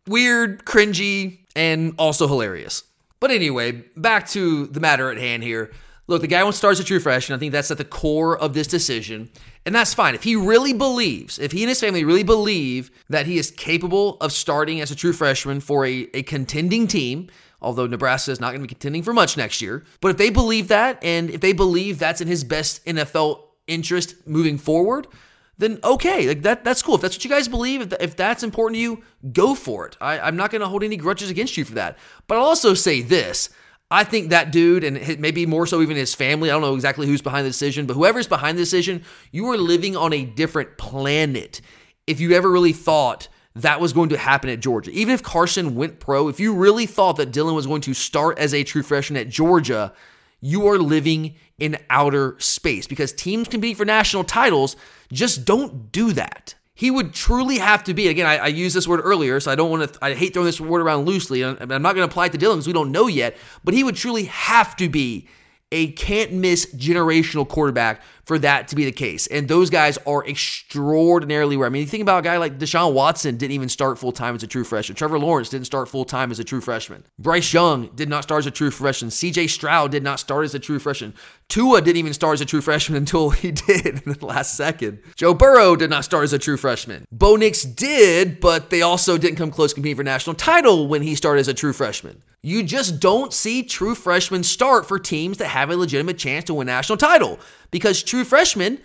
[0.08, 2.84] weird, cringy, and also hilarious.
[3.20, 5.72] But anyway, back to the matter at hand here.
[6.08, 7.38] Look, the guy wants to start as a true freshman.
[7.38, 9.30] I think that's at the core of this decision.
[9.66, 10.16] And that's fine.
[10.16, 14.18] If he really believes, if he and his family really believe that he is capable
[14.20, 17.30] of starting as a true freshman for a, a contending team,
[17.62, 20.32] although Nebraska is not going to be contending for much next year, but if they
[20.32, 25.08] believe that and if they believe that's in his best NFL interest moving forward,
[25.60, 26.96] then okay, like that that's cool.
[26.96, 29.96] If that's what you guys believe, if, if that's important to you, go for it.
[30.02, 32.00] I, I'm not going to hold any grudges against you for that.
[32.26, 33.50] But I'll also say this
[33.92, 37.08] I think that dude, and maybe more so even his family, I don't know exactly
[37.08, 40.78] who's behind the decision, but whoever's behind the decision, you are living on a different
[40.78, 41.60] planet.
[42.08, 45.76] If you ever really thought that was going to happen at Georgia, even if Carson
[45.76, 48.82] went pro, if you really thought that Dylan was going to start as a true
[48.82, 49.92] freshman at Georgia,
[50.40, 54.78] you are living in outer space because teams compete for national titles
[55.12, 58.88] just don't do that he would truly have to be again I, I, used this
[58.88, 61.58] word earlier so i don't want to i hate throwing this word around loosely i'm
[61.70, 63.96] not going to apply it to dylan because we don't know yet but he would
[63.96, 65.28] truly have to be
[65.72, 69.28] a can't miss generational quarterback for that to be the case.
[69.28, 71.68] And those guys are extraordinarily rare.
[71.68, 74.36] I mean, you think about a guy like Deshaun Watson didn't even start full time
[74.36, 74.96] as a true freshman.
[74.96, 77.04] Trevor Lawrence didn't start full time as a true freshman.
[77.20, 79.10] Bryce Young did not start as a true freshman.
[79.12, 81.14] CJ Stroud did not start as a true freshman.
[81.50, 85.00] Tua didn't even start as a true freshman until he did in the last second.
[85.16, 87.06] Joe Burrow did not start as a true freshman.
[87.12, 91.16] Bo Nix did, but they also didn't come close competing for national title when he
[91.16, 92.22] started as a true freshman.
[92.44, 96.56] You just don't see true freshmen start for teams that have a legitimate chance to
[96.56, 98.80] win national title because true freshmen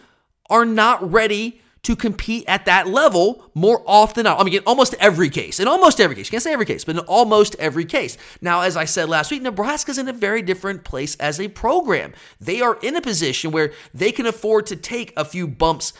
[0.51, 4.25] are not ready to compete at that level more often.
[4.25, 4.41] Than not.
[4.41, 6.85] I mean, in almost every case, in almost every case, you can't say every case,
[6.85, 8.19] but in almost every case.
[8.41, 12.13] Now, as I said last week, Nebraska's in a very different place as a program.
[12.41, 15.93] They are in a position where they can afford to take a few bumps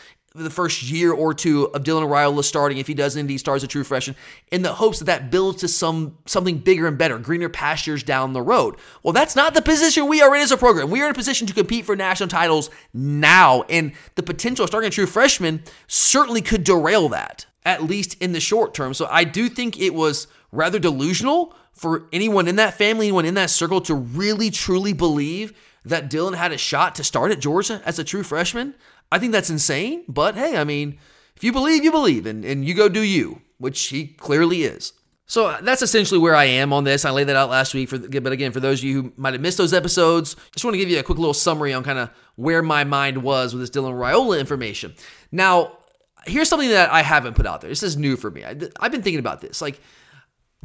[0.43, 3.63] the first year or two of Dylan Raiola starting, if he does indeed start as
[3.63, 4.15] a true freshman,
[4.51, 8.33] in the hopes that that builds to some something bigger and better, greener pastures down
[8.33, 8.75] the road.
[9.03, 10.89] Well, that's not the position we are in as a program.
[10.89, 14.69] We are in a position to compete for national titles now, and the potential of
[14.69, 18.93] starting a true freshman certainly could derail that, at least in the short term.
[18.93, 23.35] So I do think it was rather delusional for anyone in that family, anyone in
[23.35, 25.53] that circle to really truly believe
[25.85, 28.75] that Dylan had a shot to start at Georgia as a true freshman.
[29.11, 30.99] I think that's insane, but hey, I mean,
[31.35, 34.93] if you believe, you believe, and, and you go do you, which he clearly is.
[35.27, 37.03] So uh, that's essentially where I am on this.
[37.03, 39.33] I laid that out last week, for, but again, for those of you who might
[39.33, 41.99] have missed those episodes, just want to give you a quick little summary on kind
[41.99, 44.93] of where my mind was with this Dylan Raiola information.
[45.31, 45.77] Now,
[46.25, 47.69] here's something that I haven't put out there.
[47.69, 48.45] This is new for me.
[48.45, 49.81] I, I've been thinking about this, like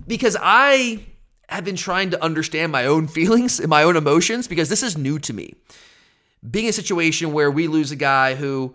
[0.07, 1.05] because I
[1.49, 4.97] have been trying to understand my own feelings and my own emotions because this is
[4.97, 5.55] new to me
[6.49, 8.75] being a situation where we lose a guy who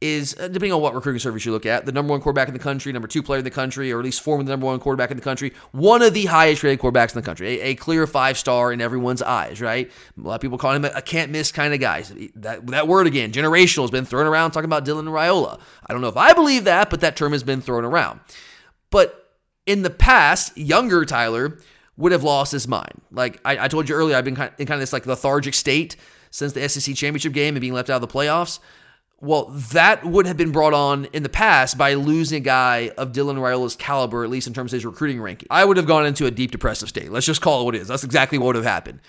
[0.00, 2.54] is, uh, depending on what recruiting service you look at, the number one quarterback in
[2.54, 4.78] the country, number two player in the country, or at least former the number one
[4.78, 7.74] quarterback in the country, one of the highest rated quarterbacks in the country, a, a
[7.74, 9.90] clear five star in everyone's eyes, right?
[10.16, 12.04] A lot of people call him a, a can't miss kind of guy.
[12.36, 15.60] That, that word again, generational, has been thrown around talking about Dylan Raiola.
[15.86, 18.20] I don't know if I believe that, but that term has been thrown around.
[18.90, 21.58] But in the past, younger Tyler
[21.96, 23.02] would have lost his mind.
[23.10, 25.06] Like I, I told you earlier, I've been kind of, in kind of this like
[25.06, 25.96] lethargic state
[26.38, 28.60] since the SEC championship game and being left out of the playoffs.
[29.20, 33.10] Well, that would have been brought on in the past by losing a guy of
[33.10, 35.48] Dylan Raiola's caliber, at least in terms of his recruiting ranking.
[35.50, 37.10] I would have gone into a deep depressive state.
[37.10, 37.88] Let's just call it what it is.
[37.88, 39.00] That's exactly what would have happened.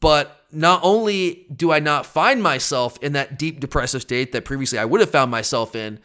[0.00, 4.78] But not only do I not find myself in that deep depressive state that previously
[4.78, 6.00] I would have found myself in,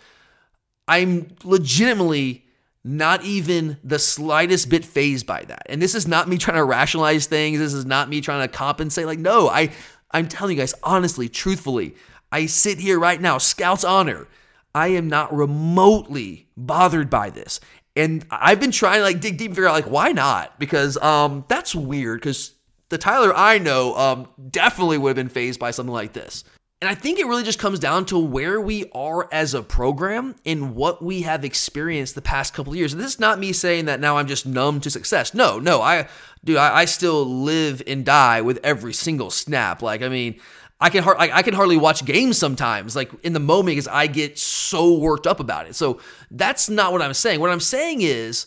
[0.85, 2.45] I'm legitimately
[2.83, 5.63] not even the slightest bit phased by that.
[5.67, 7.57] And this is not me trying to rationalize things.
[7.57, 9.07] This is not me trying to compensate.
[9.07, 9.71] Like, no, I,
[10.15, 11.93] I'm telling you guys honestly, truthfully,
[12.31, 14.29] I sit here right now, Scout's honor.
[14.73, 17.59] I am not remotely bothered by this.
[17.97, 20.57] And I've been trying to like dig deep and figure out like why not?
[20.57, 22.53] Because um that's weird because
[22.87, 26.45] the Tyler I know um definitely would have been phased by something like this.
[26.85, 30.35] And I think it really just comes down to where we are as a program
[30.45, 32.93] and what we have experienced the past couple of years.
[32.93, 35.33] And this is not me saying that now I'm just numb to success.
[35.33, 36.07] No, no, I
[36.43, 36.57] do.
[36.57, 39.81] I, I, still live and die with every single snap.
[39.81, 40.39] Like, I mean,
[40.79, 42.95] I can hard, I, I, can hardly watch games sometimes.
[42.95, 45.73] Like in the moment, because I get so worked up about it.
[45.73, 47.39] So that's not what I'm saying.
[47.39, 48.45] What I'm saying is,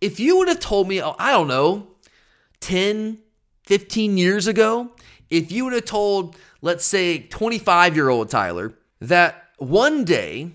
[0.00, 1.86] if you would have told me, oh, I don't know,
[2.62, 3.18] 10,
[3.62, 4.90] 15 years ago,
[5.30, 10.50] if you would have told let's say 25 year old Tyler, that one day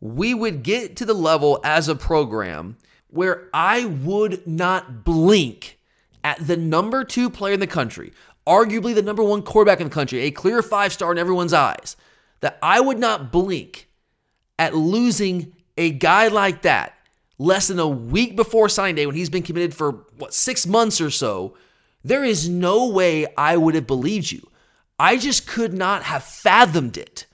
[0.00, 5.78] we would get to the level as a program where I would not blink
[6.24, 8.10] at the number two player in the country,
[8.46, 11.94] arguably the number one quarterback in the country, a clear five star in everyone's eyes,
[12.40, 13.90] that I would not blink
[14.58, 16.94] at losing a guy like that
[17.36, 21.02] less than a week before signing day when he's been committed for what six months
[21.02, 21.54] or so.
[22.02, 24.49] There is no way I would have believed you.
[25.00, 27.24] I just could not have fathomed it.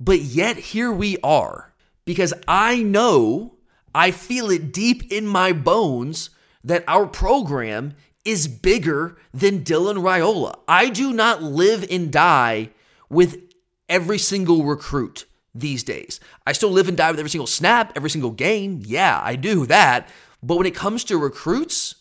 [0.00, 1.72] But yet here we are
[2.04, 3.54] because I know,
[3.94, 6.30] I feel it deep in my bones
[6.64, 10.58] that our program is bigger than Dylan Raiola.
[10.66, 12.70] I do not live and die
[13.08, 13.40] with
[13.88, 15.24] every single recruit
[15.54, 16.18] these days.
[16.44, 18.82] I still live and die with every single snap, every single game.
[18.84, 20.08] Yeah, I do that.
[20.42, 21.94] But when it comes to recruits,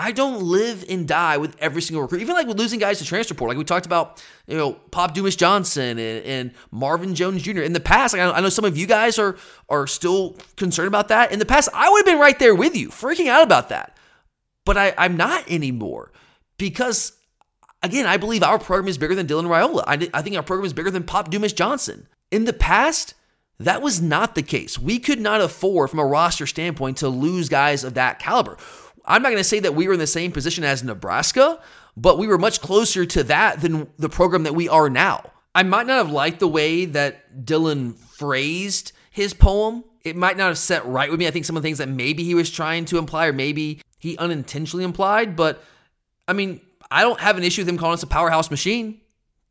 [0.00, 2.22] I don't live and die with every single recruit.
[2.22, 5.12] Even like with losing guys to transfer portal, like we talked about, you know, Pop
[5.12, 7.60] Dumas Johnson and, and, Marvin Jones Jr.
[7.60, 9.36] In the past, like I know some of you guys are
[9.68, 11.32] are still concerned about that.
[11.32, 13.98] In the past, I would have been right there with you, freaking out about that.
[14.64, 16.12] But I, I'm not anymore
[16.56, 17.12] because,
[17.82, 19.84] again, I believe our program is bigger than Dylan Raiola.
[19.86, 22.06] I, I think our program is bigger than Pop Dumas Johnson.
[22.30, 23.12] In the past,
[23.58, 24.78] that was not the case.
[24.78, 28.56] We could not afford, from a roster standpoint, to lose guys of that caliber.
[29.10, 31.60] I'm not going to say that we were in the same position as Nebraska,
[31.96, 35.30] but we were much closer to that than the program that we are now.
[35.52, 39.82] I might not have liked the way that Dylan phrased his poem.
[40.04, 41.26] It might not have set right with me.
[41.26, 43.82] I think some of the things that maybe he was trying to imply, or maybe
[43.98, 45.62] he unintentionally implied, but
[46.28, 49.00] I mean, I don't have an issue with him calling us a powerhouse machine.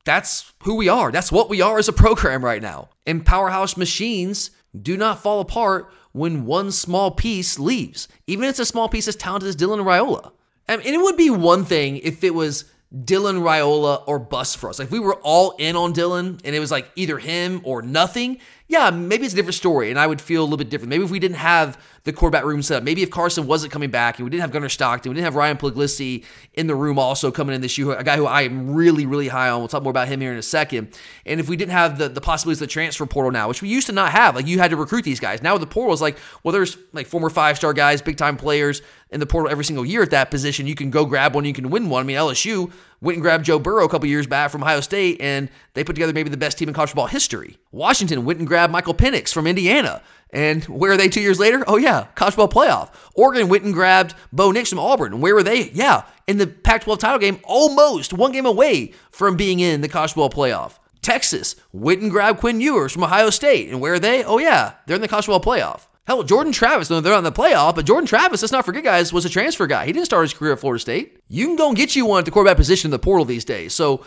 [0.06, 1.12] That's who we are.
[1.12, 2.89] That's what we are as a program right now.
[3.06, 8.60] And powerhouse machines do not fall apart when one small piece leaves, even if it's
[8.60, 10.32] a small piece as talented as Dylan Raiola.
[10.67, 14.80] and it would be one thing if it was Dylan Raiola or bust for us.
[14.80, 18.39] Like we were all in on Dylan and it was like either him or nothing,
[18.69, 20.89] yeah, maybe it's a different story and I would feel a little bit different.
[20.89, 23.89] Maybe if we didn't have the quarterback room set up, maybe if Carson wasn't coming
[23.89, 26.99] back and we didn't have Gunnar Stockton, we didn't have Ryan Puglisi in the room
[26.99, 29.58] also coming in this year, a guy who I am really, really high on.
[29.60, 30.95] We'll talk more about him here in a second.
[31.25, 33.69] And if we didn't have the, the possibilities of the transfer portal now, which we
[33.69, 35.41] used to not have, like you had to recruit these guys.
[35.41, 38.84] Now the portal is like, well, there's like former five star guys, big time players
[39.12, 40.67] in the portal every single year at that position.
[40.67, 42.02] You can go grab one, you can win one.
[42.02, 45.19] I mean, LSU went and grabbed Joe Burrow a couple years back from Ohio State,
[45.19, 47.58] and they put together maybe the best team in college football history.
[47.72, 50.02] Washington went and grabbed Michael Penix from Indiana.
[50.32, 51.63] And where are they two years later?
[51.67, 52.93] Oh, yeah, college football playoff.
[53.15, 55.13] Oregon went and grabbed Bo Nix from Auburn.
[55.13, 55.72] And where were they?
[55.72, 59.89] Yeah, in the Pac 12 title game, almost one game away from being in the
[59.89, 60.78] college football playoff.
[61.02, 63.69] Texas went and grabbed Quinn Ewers from Ohio State.
[63.69, 64.24] And where are they?
[64.24, 65.88] Oh, yeah, they're in the college football playoff.
[66.10, 69.26] Hell, Jordan Travis, they're on the playoff, but Jordan Travis, let's not forget, guys, was
[69.26, 69.86] a transfer guy.
[69.86, 71.19] He didn't start his career at Florida State.
[71.28, 73.45] You can go and get you one at the quarterback position in the portal these
[73.45, 73.76] days.
[73.76, 74.04] So,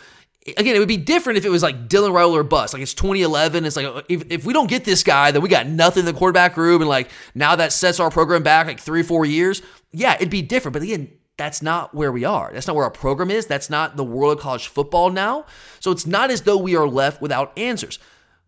[0.57, 2.75] again, it would be different if it was like Dylan Raiola or bust.
[2.75, 3.65] Like it's 2011.
[3.65, 6.12] It's like if, if we don't get this guy, then we got nothing in the
[6.12, 9.62] quarterback room, and like now that sets our program back like three, four years.
[9.93, 10.73] Yeah, it'd be different.
[10.73, 12.51] But again, that's not where we are.
[12.53, 13.47] That's not where our program is.
[13.47, 15.47] That's not the world of college football now.
[15.79, 18.01] So it's not as though we are left without answers.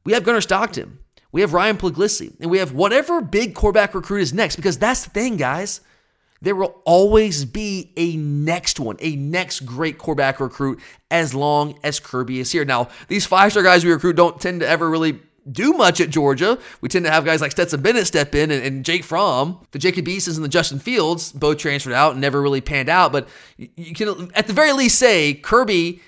[0.04, 0.98] We have Gunnar Stockton.
[1.34, 5.02] We have Ryan Puglisi, and we have whatever big quarterback recruit is next, because that's
[5.02, 5.80] the thing, guys.
[6.40, 10.78] There will always be a next one, a next great quarterback recruit
[11.10, 12.64] as long as Kirby is here.
[12.64, 15.18] Now, these five star guys we recruit don't tend to ever really
[15.50, 16.56] do much at Georgia.
[16.80, 19.80] We tend to have guys like Stetson Bennett step in and, and Jake Fromm, the
[19.80, 23.10] Jacob Easons and the Justin Fields, both transferred out and never really panned out.
[23.10, 26.00] But you can, at the very least, say Kirby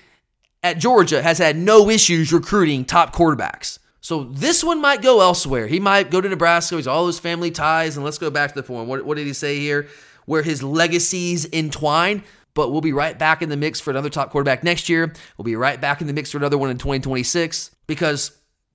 [0.63, 3.79] at Georgia has had no issues recruiting top quarterbacks.
[4.07, 5.67] So this one might go elsewhere.
[5.67, 6.77] He might go to Nebraska.
[6.77, 7.97] He's all those family ties.
[7.97, 8.87] And let's go back to the point.
[8.87, 9.89] What, what did he say here?
[10.25, 12.23] Where his legacies entwine.
[12.53, 15.11] but we'll be right back in the mix for another top quarterback next year.
[15.37, 18.31] We'll be right back in the mix for another one in 2026 because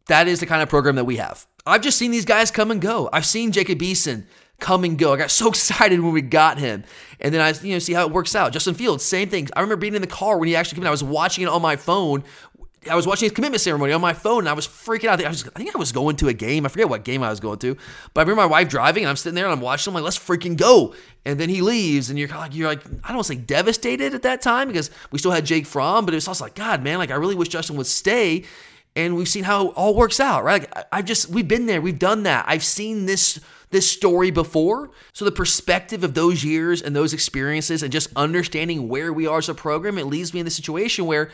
[0.08, 1.46] that is the kind of program that we have.
[1.64, 3.08] I've just seen these guys come and go.
[3.10, 4.26] I've seen Jacob Eason
[4.62, 5.14] come and go.
[5.14, 6.84] I got so excited when we got him.
[7.20, 8.52] And then I, you know, see how it works out.
[8.52, 9.48] Justin Fields, same thing.
[9.54, 10.88] I remember being in the car when he actually came in.
[10.88, 12.24] I was watching it on my phone.
[12.90, 15.24] I was watching his commitment ceremony on my phone and I was freaking out.
[15.24, 16.66] I, was, I think I was going to a game.
[16.66, 17.76] I forget what game I was going to,
[18.12, 19.90] but I remember my wife driving and I'm sitting there and I'm watching.
[19.90, 20.94] I'm like, let's freaking go.
[21.24, 24.14] And then he leaves and you're like, you're like, I don't want to say devastated
[24.14, 26.82] at that time because we still had Jake Fromm, but it was also like, God,
[26.82, 28.44] man, like I really wish Justin would stay
[28.94, 30.62] and we've seen how it all works out, right?
[30.62, 32.44] Like I've just we've been there, we've done that.
[32.48, 34.90] I've seen this this story before.
[35.12, 39.38] So the perspective of those years and those experiences and just understanding where we are
[39.38, 41.30] as a program, it leaves me in the situation where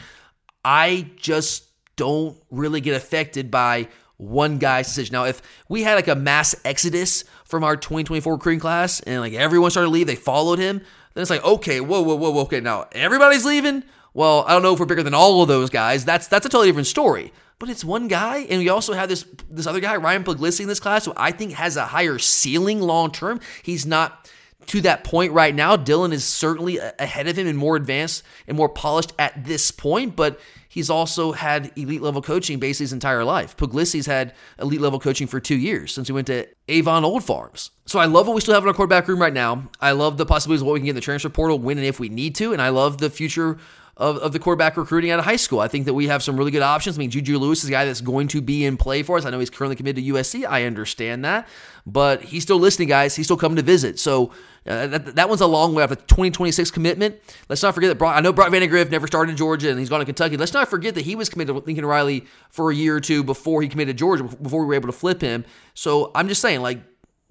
[0.65, 1.65] I just
[1.97, 5.13] don't really get affected by one guy's decision.
[5.13, 9.33] Now, if we had like a mass exodus from our 2024 recruiting class and like
[9.33, 10.79] everyone started to leave, they followed him,
[11.15, 13.85] then it's like, okay, whoa, whoa, whoa, whoa, okay, now everybody's leaving.
[14.15, 16.05] Well, I don't know if we're bigger than all of those guys.
[16.05, 19.25] That's that's a totally different story but it's one guy, and we also have this
[19.51, 22.81] this other guy, Ryan Puglisi, in this class, who I think has a higher ceiling
[22.81, 23.41] long term.
[23.63, 24.31] He's not
[24.69, 25.77] to that point right now.
[25.77, 30.15] Dylan is certainly ahead of him and more advanced and more polished at this point,
[30.15, 30.39] but
[30.69, 33.57] he's also had elite level coaching basically his entire life.
[33.57, 37.71] Puglisi's had elite level coaching for two years since he went to Avon Old Farms.
[37.87, 39.69] So I love what we still have in our quarterback room right now.
[39.81, 41.87] I love the possibilities of what we can get in the transfer portal when and
[41.87, 43.59] if we need to, and I love the future
[43.99, 45.59] of, of the quarterback recruiting out of high school.
[45.59, 46.97] I think that we have some really good options.
[46.97, 49.25] I mean, Juju Lewis is a guy that's going to be in play for us.
[49.25, 50.47] I know he's currently committed to USC.
[50.47, 51.49] I understand that.
[51.85, 53.17] But he's still listening, guys.
[53.17, 53.99] He's still coming to visit.
[53.99, 54.31] So
[54.69, 57.17] uh, that, that one's a long way off a 2026 commitment.
[57.49, 59.89] Let's not forget that Brock, I know Brock Vandagriff never started in Georgia and he's
[59.89, 60.37] gone to Kentucky.
[60.37, 63.25] Let's not forget that he was committed to Lincoln Riley for a year or two
[63.25, 65.45] before he committed to Georgia, before we were able to flip him.
[65.75, 66.81] So I'm just saying, like,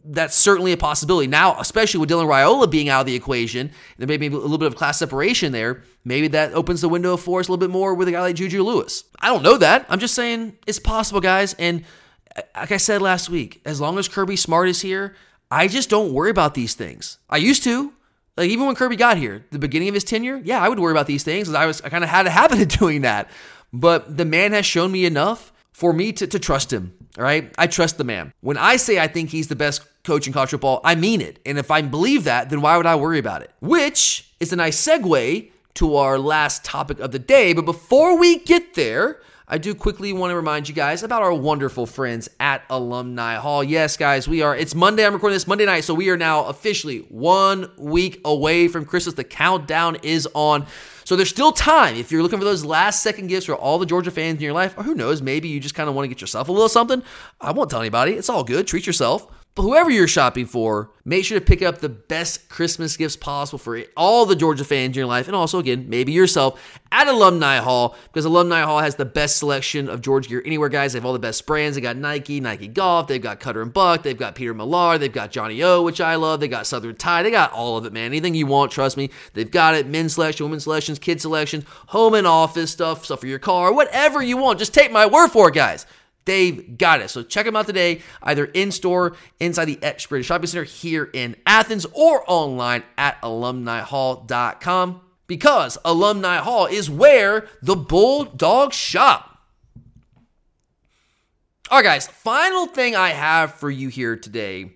[0.09, 1.27] that's certainly a possibility.
[1.27, 4.57] Now, especially with Dylan Raiola being out of the equation, there may be a little
[4.57, 5.83] bit of class separation there.
[6.05, 8.35] Maybe that opens the window for us a little bit more with a guy like
[8.35, 9.03] Juju Lewis.
[9.19, 9.85] I don't know that.
[9.89, 11.53] I'm just saying it's possible, guys.
[11.55, 11.83] And
[12.35, 15.15] uh, like I said last week, as long as Kirby Smart is here,
[15.51, 17.19] I just don't worry about these things.
[17.29, 17.93] I used to.
[18.37, 20.91] Like even when Kirby got here, the beginning of his tenure, yeah, I would worry
[20.91, 23.29] about these things I was I kind of had a habit of doing that.
[23.73, 26.93] But the man has shown me enough for me to, to trust him.
[27.17, 27.53] All right.
[27.57, 28.31] I trust the man.
[28.41, 31.39] When I say I think he's the best coach in college football, I mean it.
[31.45, 33.51] And if I believe that, then why would I worry about it?
[33.59, 37.53] Which is a nice segue to our last topic of the day.
[37.53, 41.33] But before we get there, I do quickly want to remind you guys about our
[41.33, 43.63] wonderful friends at Alumni Hall.
[43.63, 44.55] Yes, guys, we are.
[44.55, 45.05] It's Monday.
[45.05, 49.15] I'm recording this Monday night, so we are now officially one week away from Christmas.
[49.15, 50.65] The countdown is on.
[51.05, 53.85] So there's still time if you're looking for those last second gifts for all the
[53.85, 56.09] Georgia fans in your life, or who knows, maybe you just kind of want to
[56.09, 57.01] get yourself a little something.
[57.39, 58.13] I won't tell anybody.
[58.13, 58.67] It's all good.
[58.67, 59.27] Treat yourself.
[59.57, 63.57] But whoever you're shopping for, make sure to pick up the best Christmas gifts possible
[63.57, 67.57] for all the Georgia fans in your life, and also, again, maybe yourself at Alumni
[67.57, 70.93] Hall, because Alumni Hall has the best selection of Georgia gear anywhere, guys.
[70.93, 71.73] They have all the best brands.
[71.75, 75.11] They got Nike, Nike Golf, they've got Cutter and Buck, they've got Peter Millar, they've
[75.11, 78.05] got johnnie-O, which I love, they got Southern Tide, they got all of it, man.
[78.05, 79.87] Anything you want, trust me, they've got it.
[79.87, 84.21] Men's selection, women's selections, kids selection, home and office stuff, stuff for your car, whatever
[84.21, 84.59] you want.
[84.59, 85.87] Just take my word for it, guys.
[86.28, 87.09] They've got it.
[87.09, 91.38] So check them out today, either in store, inside the Beechwood Shopping Center here in
[91.45, 99.39] Athens, or online at alumnihall.com because Alumni Hall is where the Bulldogs shop.
[101.71, 104.71] All right, guys, final thing I have for you here today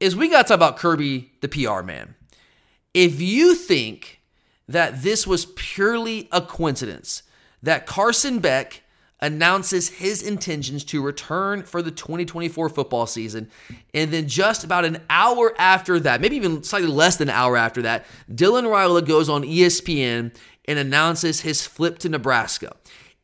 [0.00, 2.14] is we got to talk about Kirby, the PR man.
[2.94, 4.22] If you think
[4.68, 7.24] that this was purely a coincidence,
[7.62, 8.82] that Carson Beck
[9.22, 13.48] announces his intentions to return for the 2024 football season.
[13.94, 17.56] And then just about an hour after that, maybe even slightly less than an hour
[17.56, 20.34] after that, Dylan Raiola goes on ESPN
[20.66, 22.74] and announces his flip to Nebraska.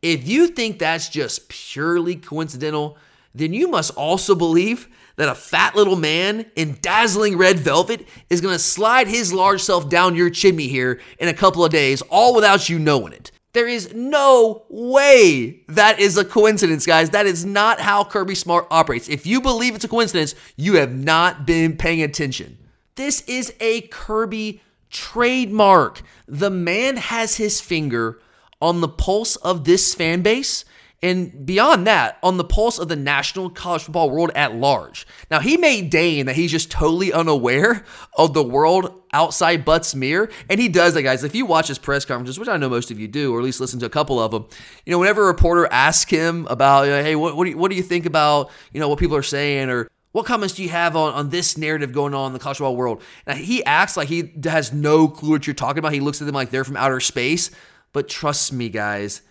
[0.00, 2.96] If you think that's just purely coincidental,
[3.34, 8.40] then you must also believe that a fat little man in dazzling red velvet is
[8.40, 12.02] going to slide his large self down your chimney here in a couple of days,
[12.02, 13.32] all without you knowing it.
[13.58, 17.10] There is no way that is a coincidence, guys.
[17.10, 19.08] That is not how Kirby Smart operates.
[19.08, 22.56] If you believe it's a coincidence, you have not been paying attention.
[22.94, 26.02] This is a Kirby trademark.
[26.28, 28.20] The man has his finger
[28.62, 30.64] on the pulse of this fan base
[31.00, 35.06] and beyond that, on the pulse of the national college football world at large.
[35.30, 37.84] Now, he may deign that he's just totally unaware
[38.16, 41.22] of the world outside Butts-Mehre, and he does that, guys.
[41.22, 43.44] If you watch his press conferences, which I know most of you do, or at
[43.44, 44.46] least listen to a couple of them,
[44.84, 47.58] you know, whenever a reporter asks him about, you know, hey, what, what, do you,
[47.58, 50.62] what do you think about, you know, what people are saying, or What comments do
[50.62, 53.02] you have on, on this narrative going on in the college football world?
[53.26, 55.92] Now, he acts like he has no clue what you're talking about.
[55.92, 57.50] He looks at them like they're from outer space.
[57.92, 59.22] But trust me, guys,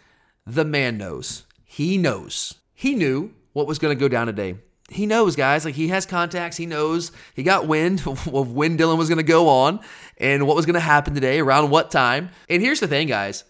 [0.46, 1.46] the man knows.
[1.78, 2.56] He knows.
[2.74, 4.56] He knew what was going to go down today.
[4.90, 5.64] He knows, guys.
[5.64, 6.58] Like he has contacts.
[6.58, 7.12] He knows.
[7.36, 9.80] He got wind of when Dylan was going to go on
[10.18, 12.32] and what was going to happen today, around what time.
[12.50, 13.44] And here's the thing, guys.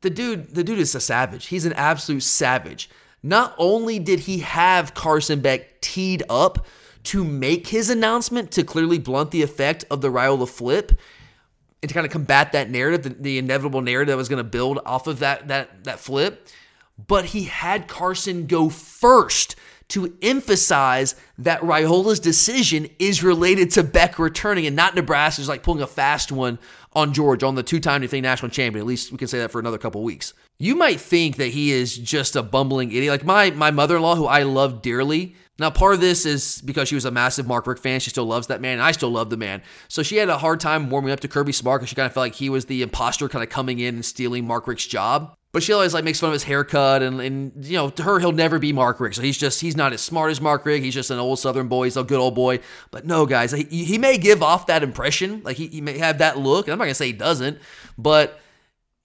[0.00, 1.46] The dude, the dude is a savage.
[1.46, 2.90] He's an absolute savage.
[3.22, 6.66] Not only did he have Carson Beck teed up
[7.04, 10.98] to make his announcement to clearly blunt the effect of the Raiola flip
[11.84, 14.50] and to kind of combat that narrative, the, the inevitable narrative that was going to
[14.50, 16.48] build off of that that that flip,
[17.06, 19.56] but he had Carson go first
[19.88, 25.82] to emphasize that Raiola's decision is related to Beck returning and not Nebraska's like pulling
[25.82, 26.58] a fast one
[26.92, 28.82] on George on the two-time defending national champion.
[28.82, 30.32] At least we can say that for another couple weeks.
[30.58, 33.10] You might think that he is just a bumbling idiot.
[33.10, 35.34] Like my my mother-in-law, who I love dearly.
[35.58, 38.00] Now, part of this is because she was a massive Mark Richt fan.
[38.00, 39.62] She still loves that man, and I still love the man.
[39.88, 42.14] So she had a hard time warming up to Kirby Smart because she kind of
[42.14, 45.34] felt like he was the imposter, kind of coming in and stealing Mark Richt's job.
[45.52, 48.20] But she always like makes fun of his haircut, and, and you know, to her,
[48.20, 49.16] he'll never be Mark Richt.
[49.16, 50.84] So he's just he's not as smart as Mark Richt.
[50.84, 51.84] He's just an old Southern boy.
[51.84, 52.60] He's a good old boy.
[52.92, 56.18] But no, guys, he, he may give off that impression, like he, he may have
[56.18, 56.66] that look.
[56.66, 57.58] And I'm not gonna say he doesn't,
[57.98, 58.40] but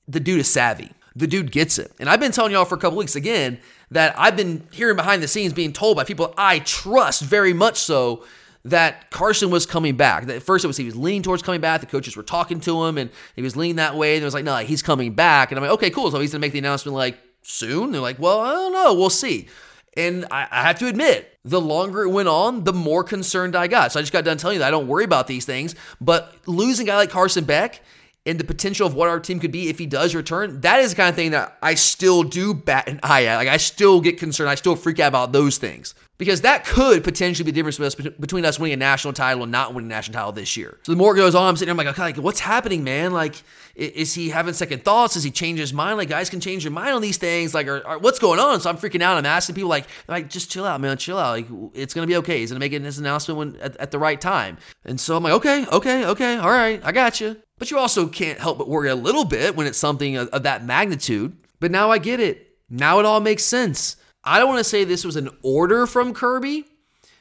[0.08, 0.92] the dude is savvy.
[1.16, 1.92] The dude gets it.
[2.00, 3.58] And I've been telling y'all for a couple weeks again
[3.90, 7.78] that I've been hearing behind the scenes being told by people I trust very much
[7.78, 8.24] so
[8.66, 10.28] that Carson was coming back.
[10.28, 11.82] At first, it was he was leaning towards coming back.
[11.82, 14.16] The coaches were talking to him, and he was leaning that way.
[14.16, 15.52] And it was like, no, he's coming back.
[15.52, 16.12] And I'm like, okay, cool.
[16.12, 17.92] So he's gonna make the announcement like soon.
[17.92, 19.48] They're like, well, I don't know, we'll see.
[19.96, 23.68] And I, I have to admit, the longer it went on, the more concerned I
[23.68, 23.92] got.
[23.92, 25.76] So I just got done telling you that I don't worry about these things.
[26.02, 27.82] But losing a guy like Carson Beck
[28.26, 30.90] and the potential of what our team could be if he does return, that is
[30.90, 33.38] the kind of thing that I still do bat an eye at.
[33.38, 34.50] Like I still get concerned.
[34.50, 38.46] I still freak out about those things because that could potentially be the difference between
[38.46, 40.80] us winning a national title and not winning a national title this year.
[40.84, 43.12] So the more it goes on, I'm sitting there, I'm like, what's happening, man?
[43.12, 43.36] Like,
[43.76, 45.16] is he having second thoughts?
[45.16, 45.98] Does he change his mind?
[45.98, 47.54] Like, guys can change their mind on these things.
[47.54, 48.62] Like, or, or what's going on?
[48.62, 49.18] So I'm freaking out.
[49.18, 51.32] I'm asking people, like, like, just chill out, man, chill out.
[51.32, 52.40] Like, it's gonna be okay.
[52.40, 54.58] He's gonna make his announcement when at, at the right time.
[54.86, 57.36] And so I'm like, okay, okay, okay, all right, I got you.
[57.58, 60.44] But you also can't help but worry a little bit when it's something of, of
[60.44, 61.36] that magnitude.
[61.60, 62.58] But now I get it.
[62.70, 63.98] Now it all makes sense.
[64.26, 66.66] I don't want to say this was an order from Kirby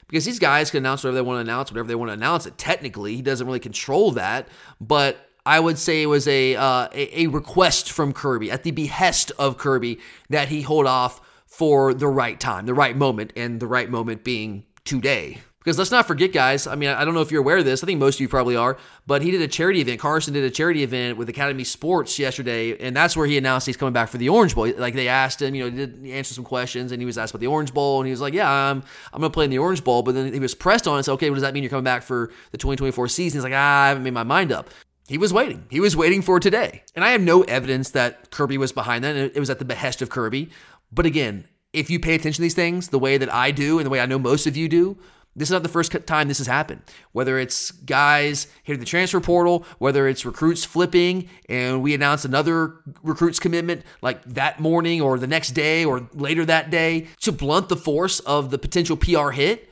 [0.08, 2.46] because these guys can announce whatever they want to announce, whatever they want to announce.
[2.46, 4.48] It technically, he doesn't really control that.
[4.80, 8.70] But I would say it was a, uh, a, a request from Kirby at the
[8.70, 9.98] behest of Kirby
[10.30, 14.24] that he hold off for the right time, the right moment, and the right moment
[14.24, 15.42] being today.
[15.64, 16.66] Because let's not forget, guys.
[16.66, 17.82] I mean, I don't know if you're aware of this.
[17.82, 18.76] I think most of you probably are.
[19.06, 19.98] But he did a charity event.
[19.98, 23.78] Carson did a charity event with Academy Sports yesterday, and that's where he announced he's
[23.78, 24.70] coming back for the Orange Bowl.
[24.76, 27.32] Like they asked him, you know, he did answer some questions, and he was asked
[27.32, 28.82] about the Orange Bowl, and he was like, "Yeah, I'm
[29.14, 31.04] I'm going to play in the Orange Bowl." But then he was pressed on it.
[31.04, 31.62] So, okay, what does that mean?
[31.62, 33.38] You're coming back for the 2024 season?
[33.38, 34.68] He's like, ah, I haven't made my mind up.
[35.08, 35.64] He was waiting.
[35.70, 36.82] He was waiting for today.
[36.94, 39.16] And I have no evidence that Kirby was behind that.
[39.16, 40.50] It was at the behest of Kirby.
[40.92, 43.86] But again, if you pay attention to these things the way that I do and
[43.86, 44.96] the way I know most of you do,
[45.36, 46.82] this is not the first time this has happened.
[47.12, 52.74] Whether it's guys hitting the transfer portal, whether it's recruits flipping, and we announce another
[53.02, 57.68] recruits commitment like that morning or the next day or later that day to blunt
[57.68, 59.68] the force of the potential PR hit.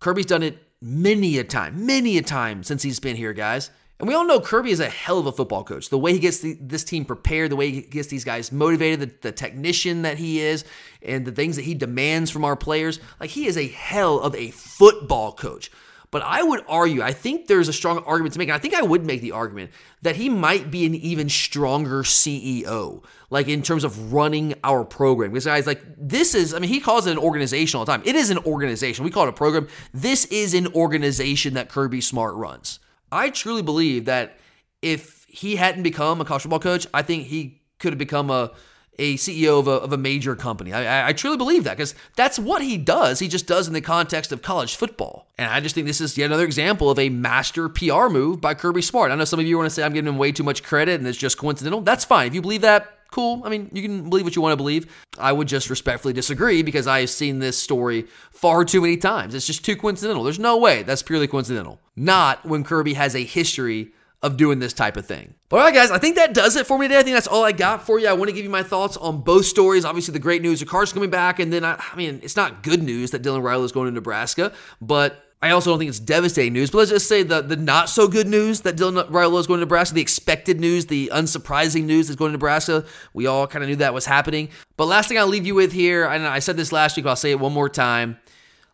[0.00, 3.70] Kirby's done it many a time, many a time since he's been here, guys.
[4.00, 5.88] And we all know Kirby is a hell of a football coach.
[5.88, 9.00] The way he gets the, this team prepared, the way he gets these guys motivated,
[9.00, 10.64] the, the, technician that he is,
[11.00, 12.98] and the things that he demands from our players.
[13.20, 15.70] Like, he is a hell of a football coach.
[16.10, 18.74] But I would argue, I think there's a strong argument to make, and I think
[18.74, 19.72] I would make the argument
[20.02, 25.30] that he might be an even stronger CEO, like in terms of running our program.
[25.30, 28.02] Because guys, like this is, I mean, he calls it an organization all the time.
[28.04, 29.04] It is an organization.
[29.04, 29.66] We call it a program.
[29.92, 32.78] This is an organization that Kirby Smart runs.
[33.10, 34.38] I truly believe that
[34.82, 38.52] if he hadn't become a college football coach, I think he could have become a
[38.98, 40.72] a CEO of a, of a major company.
[40.72, 43.18] I, I truly believe that because that's what he does.
[43.18, 45.28] He just does in the context of college football.
[45.36, 48.54] And I just think this is yet another example of a master PR move by
[48.54, 49.10] Kirby Smart.
[49.10, 51.00] I know some of you want to say I'm giving him way too much credit
[51.00, 51.80] and it's just coincidental.
[51.80, 52.28] That's fine.
[52.28, 53.42] If you believe that, cool.
[53.44, 54.92] I mean, you can believe what you want to believe.
[55.18, 59.34] I would just respectfully disagree because I've seen this story far too many times.
[59.34, 60.24] It's just too coincidental.
[60.24, 61.80] There's no way that's purely coincidental.
[61.94, 63.92] Not when Kirby has a history
[64.24, 65.34] of doing this type of thing.
[65.48, 66.98] But all right, guys, I think that does it for me today.
[66.98, 68.08] I think that's all I got for you.
[68.08, 69.84] I want to give you my thoughts on both stories.
[69.84, 72.62] Obviously, the great news of Carson coming back, and then I, I mean, it's not
[72.62, 76.00] good news that Dylan Raiola is going to Nebraska, but I also don't think it's
[76.00, 79.38] devastating news, but let's just say the, the not so good news that Dylan Raiola
[79.40, 82.86] is going to Nebraska, the expected news, the unsurprising news that's going to Nebraska.
[83.12, 84.48] We all kind of knew that was happening.
[84.78, 87.14] But last thing I'll leave you with here, and I said this last week, I'll
[87.14, 88.18] say it one more time.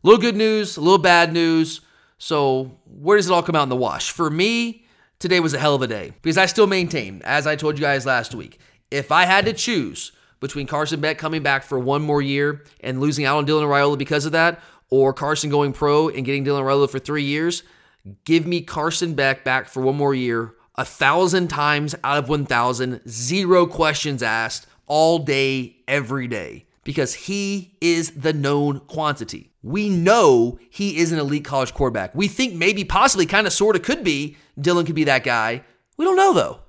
[0.03, 1.81] A little good news, a little bad news.
[2.19, 4.11] So, where does it all come out in the wash?
[4.11, 4.85] For me,
[5.19, 7.83] today was a hell of a day because I still maintain, as I told you
[7.83, 8.59] guys last week,
[8.91, 13.01] if I had to choose between Carson Beck coming back for one more year and
[13.01, 14.61] losing out on Dylan Raiola because of that,
[14.91, 17.63] or Carson going pro and getting Dylan Raiola for three years,
[18.25, 23.01] give me Carson Beck back for one more year, a thousand times out of 1,000,
[23.09, 29.53] zero questions asked, all day, every day, because he is the known quantity.
[29.63, 32.15] We know he is an elite college quarterback.
[32.15, 34.37] We think maybe, possibly, kind of, sort of could be.
[34.59, 35.63] Dylan could be that guy.
[35.97, 36.61] We don't know though.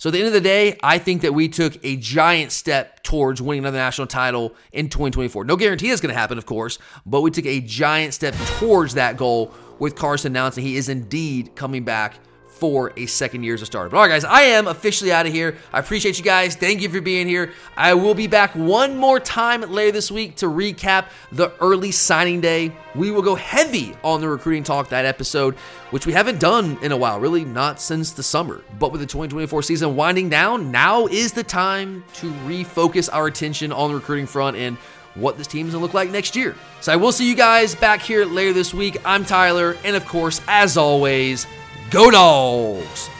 [0.00, 3.02] So at the end of the day, I think that we took a giant step
[3.02, 5.44] towards winning another national title in 2024.
[5.44, 8.94] No guarantee that's going to happen, of course, but we took a giant step towards
[8.94, 12.14] that goal with Carson announcing he is indeed coming back
[12.60, 13.88] for a second year as a starter.
[13.88, 15.56] But all right, guys, I am officially out of here.
[15.72, 16.54] I appreciate you guys.
[16.54, 17.52] Thank you for being here.
[17.74, 22.42] I will be back one more time later this week to recap the early signing
[22.42, 22.72] day.
[22.94, 25.54] We will go heavy on the recruiting talk that episode,
[25.90, 28.62] which we haven't done in a while, really not since the summer.
[28.78, 33.72] But with the 2024 season winding down, now is the time to refocus our attention
[33.72, 34.76] on the recruiting front and
[35.14, 36.54] what this team is going to look like next year.
[36.80, 38.96] So I will see you guys back here later this week.
[39.04, 41.46] I'm Tyler, and of course, as always,
[41.90, 43.10] Go Dogs!